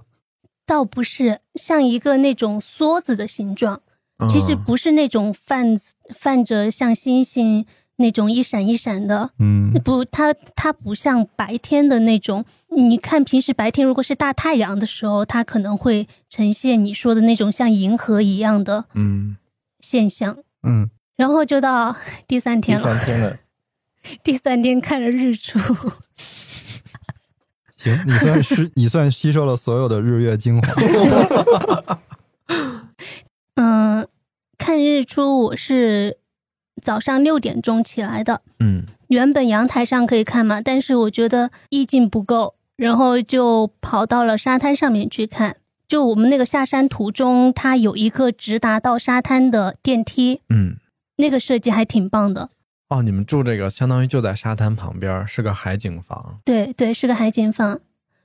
[0.66, 3.82] 倒不是像一个那种梭子的形状，
[4.30, 5.76] 其实嗯不是那种泛
[6.16, 7.66] 泛着像星星
[8.02, 12.44] 那种一闪一闪的，嗯，不，它它不像白天的那种。
[12.70, 19.38] 你看平时白天如果是大太阳的时候，它可能会呈现你说的那种像银河一样的嗯，
[19.80, 20.38] 现象。
[20.64, 21.96] 嗯，然后就到
[22.28, 23.38] 第三天了，第三天了，
[24.24, 25.60] 第三天看了日出，
[27.76, 32.00] 行，你算是你算吸收了所有的日月精华。
[33.56, 34.08] 嗯，
[34.58, 36.18] 看日出我是
[36.82, 45.58] 早上六点钟起来的，嗯原本阳台上可以看嘛，但是我觉得意境不够，然后就跑到了沙滩上面去看。
[45.88, 50.78] 就我们那个下山途中，它有一个直达到沙滩的电梯，嗯。
[51.18, 52.50] 那个设计还挺棒的。
[52.90, 56.40] 哦，你们住这个相当于就在沙滩旁边，是个海景房。
[56.44, 57.80] 对对，是个海景房。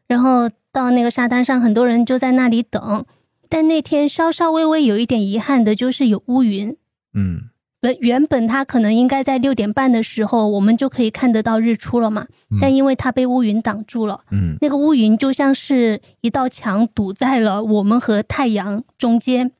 [0.06, 3.04] 然后到那个沙滩上，很多人就在那里等。
[3.50, 6.74] 但那天稍稍微微有一点遗憾的就是有乌云。
[7.12, 7.50] 嗯
[7.92, 12.26] 原原本它可能应该在六点半的时候，我们就可以看得到日出了嘛。
[12.50, 19.52] 嗯但因为它被乌云挡住了，嗯那个乌云就像是一道墙堵在了我们和太阳中间，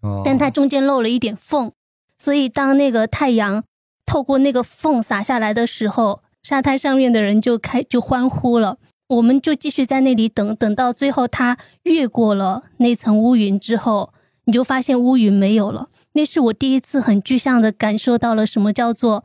[0.00, 1.72] 哦但它中间漏了一点缝，
[2.18, 3.64] 所以当那个太阳
[4.04, 8.78] 透过那个缝洒下来的时候，沙滩上面的人就开就欢呼了。
[9.08, 14.14] 我们就继续在那里等，等到最后它越过了那层乌云之后，
[14.44, 15.88] 你就发现乌云没有了。
[16.12, 19.24] 那是我第一次很具象的感受到了什么叫做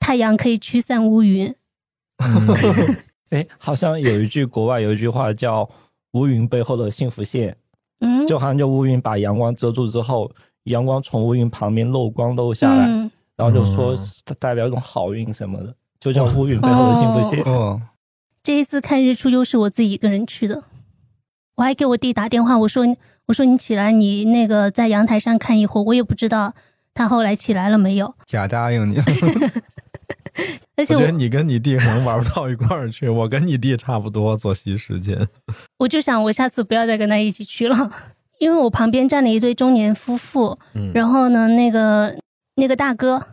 [0.00, 1.54] 太阳可以驱散乌云。
[2.18, 2.96] 嗯
[3.30, 5.68] 哎，好像有一句国外有一句话叫
[6.14, 7.54] “乌云背后的幸福线”，
[8.00, 10.30] 嗯，就好像就乌云把阳光遮住之后，
[10.64, 13.94] 阳光从乌云旁边漏光漏下来，嗯然后就说
[14.40, 17.40] 代表一种好运什么的，就叫乌云背后的幸福线。
[17.44, 17.80] 哦，
[18.42, 20.64] 这一次看日出又是我自己一个人去的，
[21.56, 22.84] 我还给我弟打电话，我说
[23.28, 26.54] 我说你起来，你那个在阳台上看一会儿，我也不知道
[26.94, 28.98] 他后来起来了没有，假答应你。
[30.76, 35.28] 而且我我觉得你跟你弟可能玩不到一块儿去，我跟你弟差不多作息时间。
[35.78, 37.90] 我就想我下次不要再跟他一起去了，
[38.38, 42.16] 因为我旁边站了一对中年夫妇，嗯，然后呢，那个
[42.54, 43.26] 那个大哥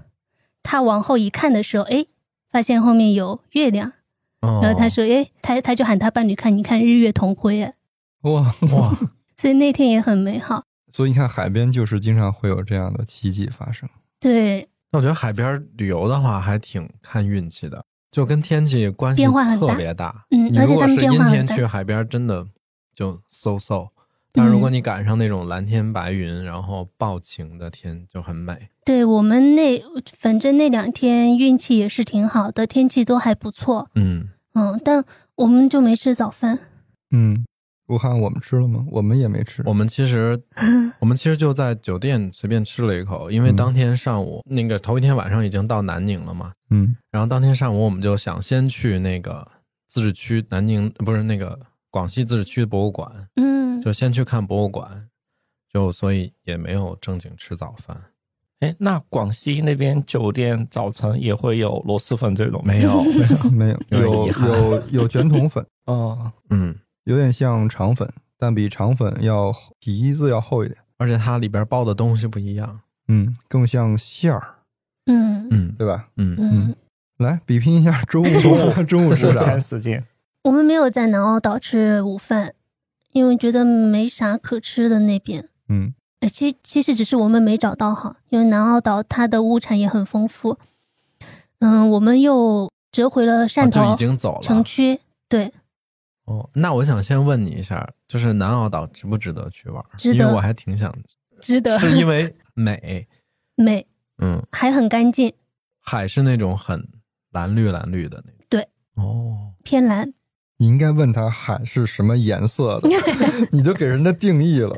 [0.64, 2.06] 他往后一看的时候，哎，
[2.52, 3.94] 发现后面有月亮，
[4.42, 7.76] 哦然后他说，哎，他他就喊他伴侣看，你看日月同辉，哎，
[8.24, 8.42] 哇，
[8.74, 8.98] 哇，
[9.38, 10.64] 所以那天也很美好。
[10.92, 13.88] 所以你看，海边就是经常会有这样的奇迹发生。
[14.20, 20.26] 对，那我觉得海边旅游的话还挺看运气的，就跟天气关系变化很大特别大。
[20.32, 22.48] 嗯而且他们你如果是变化很大阴天去海边，真的
[22.96, 23.88] 就 so so。
[24.32, 28.70] 但如果嗯你赶上那种蓝天白云，然后暴晴的天，就很美。
[28.84, 29.82] 对我们那
[30.18, 33.90] 反正那两天运气也是挺好的，天气都还不错。
[33.96, 35.04] 嗯，嗯，但
[35.36, 36.60] 我们就没吃早饭。
[37.12, 37.46] 嗯，
[37.88, 38.86] 武汉我们吃了吗？
[38.90, 39.62] 我们也没吃。
[39.66, 40.42] 我们其实
[41.00, 43.56] 我们其实就在酒店随便吃了一口，因为嗯。
[43.56, 46.96] 当天上午、那个头一天晚上已经到南宁了嘛，嗯。
[47.12, 49.48] 然后当天上午我们就想先去那个
[49.88, 51.60] 自治区南宁，呃不是那个
[51.92, 55.08] 广西自治区博物馆，嗯，就先去看博物馆，
[55.72, 57.96] 就所以也没有正经吃早饭。
[58.62, 63.04] 哎，那广西那边酒店早晨也会有螺蛳粉这种没有，
[63.52, 66.74] 没有， 没有有有有卷筒粉，哦，嗯，
[67.06, 70.78] 有点像肠粉，但比肠粉要皮子要厚一点。
[70.98, 72.82] 而且它里边包的东西不一样。
[73.08, 74.56] 嗯，更像馅儿，
[75.08, 76.08] 嗯嗯对吧？
[76.18, 76.76] 嗯嗯，
[77.18, 78.28] 来比拼一下中午
[78.88, 79.58] 中午吃午啥。
[80.44, 82.54] 我们没有在南澳岛吃午饭，
[83.12, 85.50] 因为觉得没啥可吃的那边。
[85.70, 90.58] 嗯哎，其实其实只是我们没找到哈，因为南澳岛它的物产也很丰富。
[91.60, 94.42] 嗯，我们又折回了汕头、已经走了。
[94.42, 95.00] 城区。
[95.28, 95.52] 对，
[96.26, 99.84] 哦，那我想先问你一下，就是南澳岛值不值得去玩？
[99.98, 100.94] 值得因为我还挺想，
[101.40, 103.08] 值得是因为 美，
[103.56, 103.86] 美，
[104.20, 105.32] 嗯，还很干净，
[105.82, 106.88] 海是那种很
[107.32, 108.46] 蓝绿蓝绿的那种。
[108.50, 110.14] 对，哦，偏蓝。
[110.58, 112.88] 你应该问他海是什么颜色的，
[113.52, 114.74] 你就给人家定义了。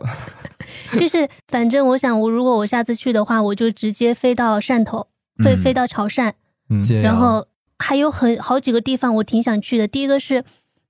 [0.99, 5.07] 就是反正我想，我如果我下次去的话，我就直接飞到汕头，
[5.43, 6.33] 飞、嗯飞到潮汕，
[6.69, 7.45] 嗯然后
[7.77, 9.87] 还有很好几个地方我挺想去的。
[9.87, 10.43] 第一个是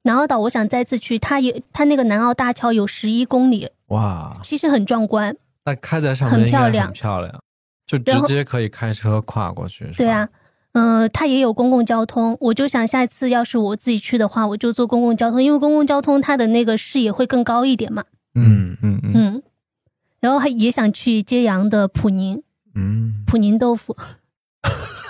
[0.08, 5.36] 南澳岛，我想再次去，它有它那个南澳大桥有十一公里，哇，其实很壮观。
[5.66, 6.86] 那开在上面很漂亮。
[6.86, 7.40] 很漂亮，
[7.86, 9.92] 就直接可以开车跨过去。
[9.98, 10.30] 对啊，，
[10.72, 18.06] 嗯、它也有公共交通，我就想下一次要是我自己去的话，我就坐公共交通，因为公共交通它的那个视野会更高一点嘛。
[18.34, 19.44] 嗯嗯嗯，嗯，
[20.22, 22.42] 然后还也想去揭阳的普宁
[22.76, 23.94] 嗯，普宁豆腐，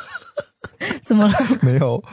[1.01, 1.33] 怎么了？
[1.61, 2.03] 没有，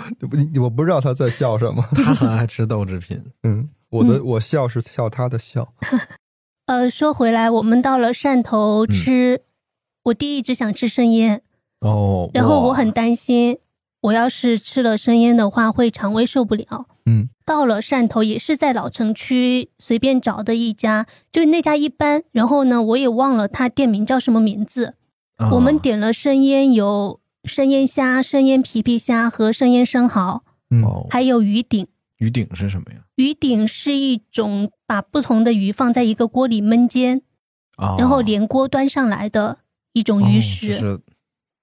[0.55, 1.83] 我我不知道他在笑什么。
[1.95, 3.23] 他很爱吃豆制品。
[3.43, 5.75] 嗯，我的我笑是笑他的笑。
[6.67, 9.43] 呃，说回来，我们到了汕头吃，
[10.05, 11.43] 我弟一直想吃生腌，
[11.81, 13.59] 哦，然后我很担心，
[14.01, 16.87] 我要是吃了生腌的话，会肠胃受不了。
[17.07, 22.23] 嗯，到了汕头也是在老城区随便找的一家，就是那家一般。
[22.33, 24.95] 然后呢，我也忘了他店名叫什么名字。
[25.37, 31.87] 啊我们点了生腌，有生腌虾、生腌皮皮虾和生腌生蚝，嗯，哦还有鱼顶。
[32.19, 32.99] 鱼顶是什么呀？
[33.17, 37.23] 鱼顶是一种把不同的鱼放在一个锅里焖煎，
[37.77, 39.59] 哦，然后连锅端上来的
[39.93, 40.69] 一种哦鱼食。
[40.69, 41.01] 就是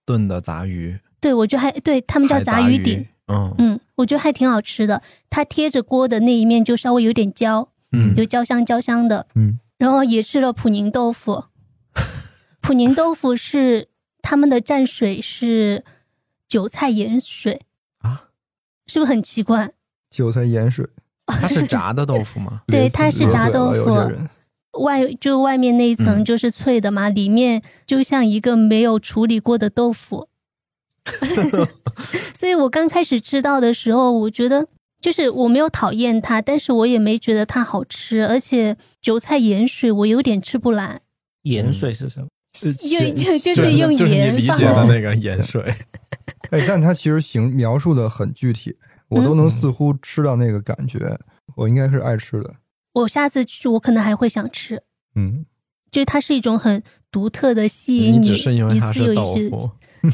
[0.06, 3.06] 炖的杂鱼，对，我觉得还对他们叫杂鱼顶。。
[3.28, 5.02] 嗯嗯，我觉得还挺好吃的。
[5.30, 9.26] 它贴着锅的那一面就稍微有点焦，嗯有焦香焦香的。
[9.36, 11.46] 嗯，然后也吃了普宁豆腐，
[12.60, 13.88] 普宁豆腐是
[14.22, 15.84] 他们的蘸水是
[16.48, 17.62] 韭菜盐水
[18.00, 18.30] 啊，
[18.88, 19.72] 是不是很奇怪？
[20.10, 20.86] 韭菜盐水，
[21.26, 22.62] 它是炸的豆腐吗？
[22.68, 24.12] 对它是炸豆腐
[24.84, 30.30] 外就外面那一层嗯就是脆的嘛，里面就像一个没有处理过的豆腐。
[32.34, 34.68] 所以我刚开始吃到的时候，我觉得
[35.02, 41.02] 就是我没有讨厌它，但是我也没觉得它好吃，而且韭菜盐水我有点吃不来，
[41.44, 42.28] 盐水是什么？
[42.90, 45.62] 用就就就是用就是你盐放理解的那个盐水。
[46.52, 48.76] 哎，但它其实形描述的很具体，
[49.08, 51.18] 我嗯都能似乎吃到那个感觉。
[51.56, 52.56] 我应该是爱吃的，
[52.94, 54.82] 我下次去我可能还会想吃，
[55.16, 55.46] 嗯，
[55.92, 56.82] 就是它是一种很
[57.12, 59.50] 独特的吸引你只是因为一它是豆次又一次。
[59.50, 59.70] 腐，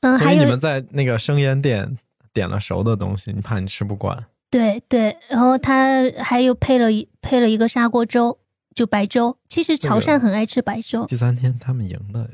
[0.00, 1.96] 嗯，所还有以你们在那个生腌店
[2.32, 4.26] 点了熟的东西，你怕你吃不惯。
[4.50, 8.38] 对对，然后它还有配了一配了一个砂锅粥，
[8.74, 9.36] 就白粥。
[9.48, 12.28] 其实潮汕很爱吃白粥，第三天他们赢了，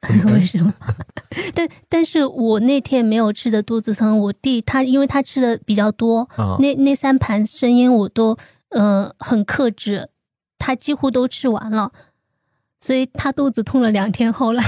[0.00, 0.72] 哎 为什么？
[1.54, 8.36] 但但是我那天没有吃的肚子疼，我弟他因为他吃的比较多，啊，那那三盘生腌我都
[8.70, 10.10] 呃很克制，
[10.58, 11.92] 他几乎都吃完了，
[12.80, 14.32] 所以他肚子痛了两天。
[14.32, 14.64] 后来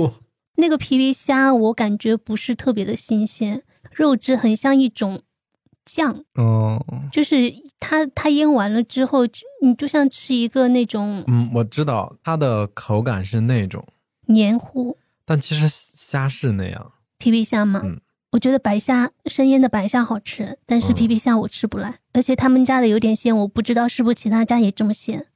[0.56, 5.22] 那个皮皮虾我感觉不是特别的新鲜，肉质很像一种
[5.84, 9.26] 酱，哦，就是它它腌完了之后，
[9.62, 13.86] 你就像吃一个那种嗯，我知道它的口感是那种，
[14.26, 16.92] 黏糊但其实虾是那样。
[17.18, 17.80] 皮皮虾嘛。
[17.84, 18.00] 嗯
[18.32, 25.26] 我觉得白虾生腌的白虾好吃，但是嗯皮皮虾我吃不来，而且他们家的有点咸，我不知道是不是其他家也这么咸。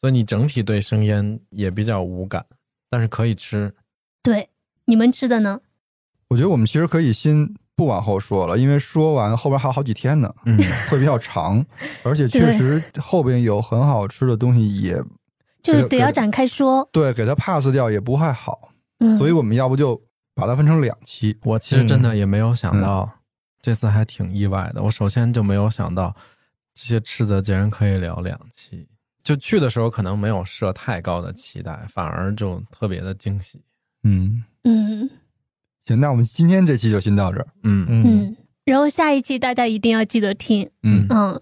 [0.00, 2.44] 所以你整体对生腌也比较无感，
[2.90, 3.72] 但是可以吃。
[4.24, 4.48] 对，
[4.86, 5.60] 你们吃的呢？
[6.30, 10.58] 我觉得我们其实可以先不往后说了，因为说完后边还有好几天呢，嗯，
[10.90, 11.64] 会比较长，
[12.04, 15.02] 而且确实后边有很好吃的东西也，
[15.62, 16.88] 就是得要展开说。
[16.92, 20.00] 对给它 pass 掉也不太好，嗯，所以我们要不就
[20.34, 21.38] 把它分成两期。
[21.44, 23.10] 我其实真嗯的也没有想到，
[23.60, 24.82] 这次还挺意外的。
[24.82, 26.14] 我首先就没有想到
[26.74, 28.86] 这些吃的竟然可以聊两期。
[29.24, 33.62] 就去的时候可能没有设太高的期待，反而就特别的惊喜。
[34.02, 35.08] 嗯，嗯
[35.84, 37.46] 行，那我们今天这期就先到这儿。
[37.64, 40.70] 嗯嗯，嗯，然后下一期大家一定要记得听。
[40.82, 41.40] 嗯嗯，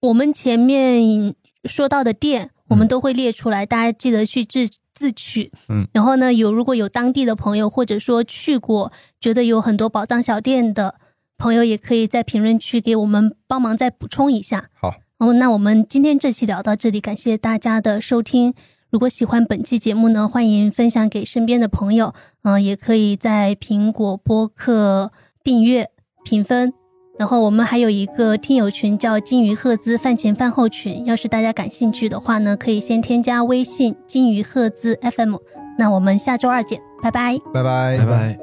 [0.00, 5.52] 我们前面说到的店，我们都会列出来，大家记得去自自取。
[5.68, 10.96] 嗯，然后呢，有如果有当地的朋友，或者说去过，觉得有很多宝藏小店的
[11.38, 14.68] 朋友，也可以在评论区给我们帮忙再补充一下。
[14.74, 18.52] 好，哦，那我们今天这期聊到这里，感谢大家的收听。
[18.90, 22.12] 如果喜欢本期节目呢，欢迎分享给身边的朋友，
[22.42, 25.12] 嗯、也可以在苹果播客
[25.44, 25.88] 订阅、
[26.24, 26.72] 评分。
[27.16, 35.36] 然后我们还有一个听友群叫“金鱼赫兹饭前饭后群”，要是大家感兴趣的话呢，可以先添加微信“金鱼赫兹 FM”。
[35.78, 37.38] 那我们下周二见，拜拜。
[37.54, 38.38] 拜拜，拜拜。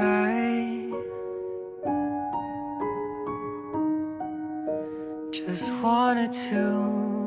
[0.00, 0.90] I
[5.32, 7.17] just wanted to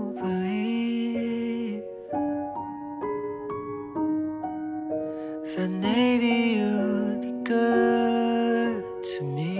[5.61, 9.59] that maybe you'd be good to me.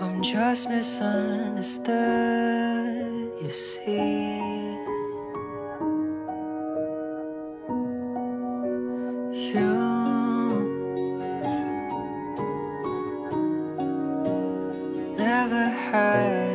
[0.00, 3.10] I'm just misunderstood,
[3.42, 4.38] you see.
[9.52, 9.72] You
[15.18, 16.45] never had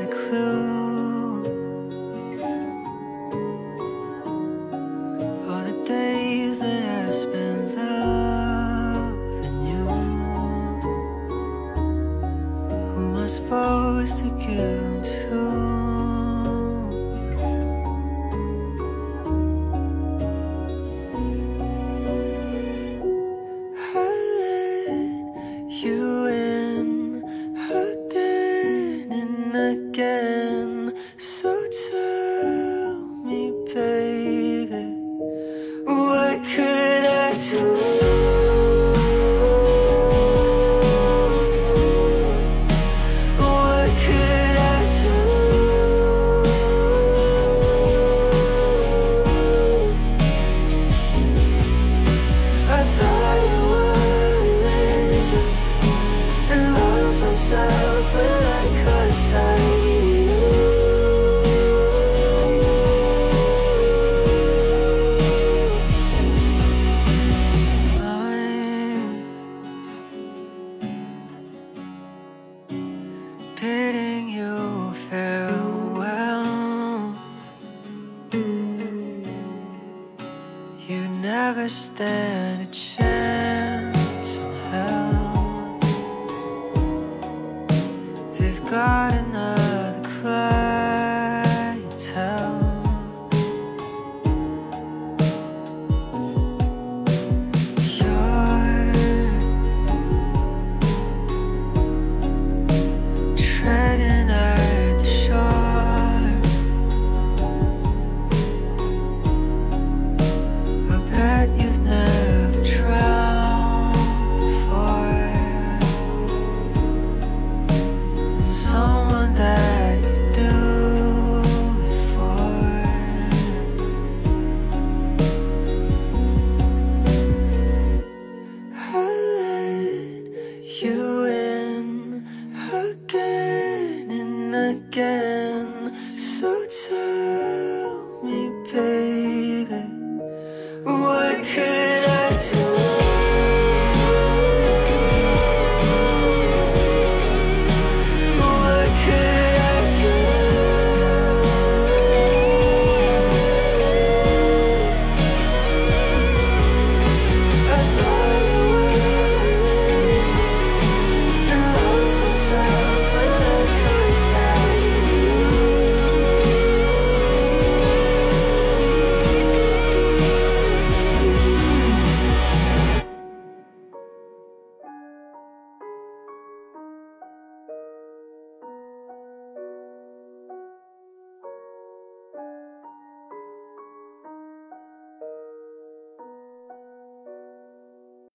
[13.51, 13.80] people.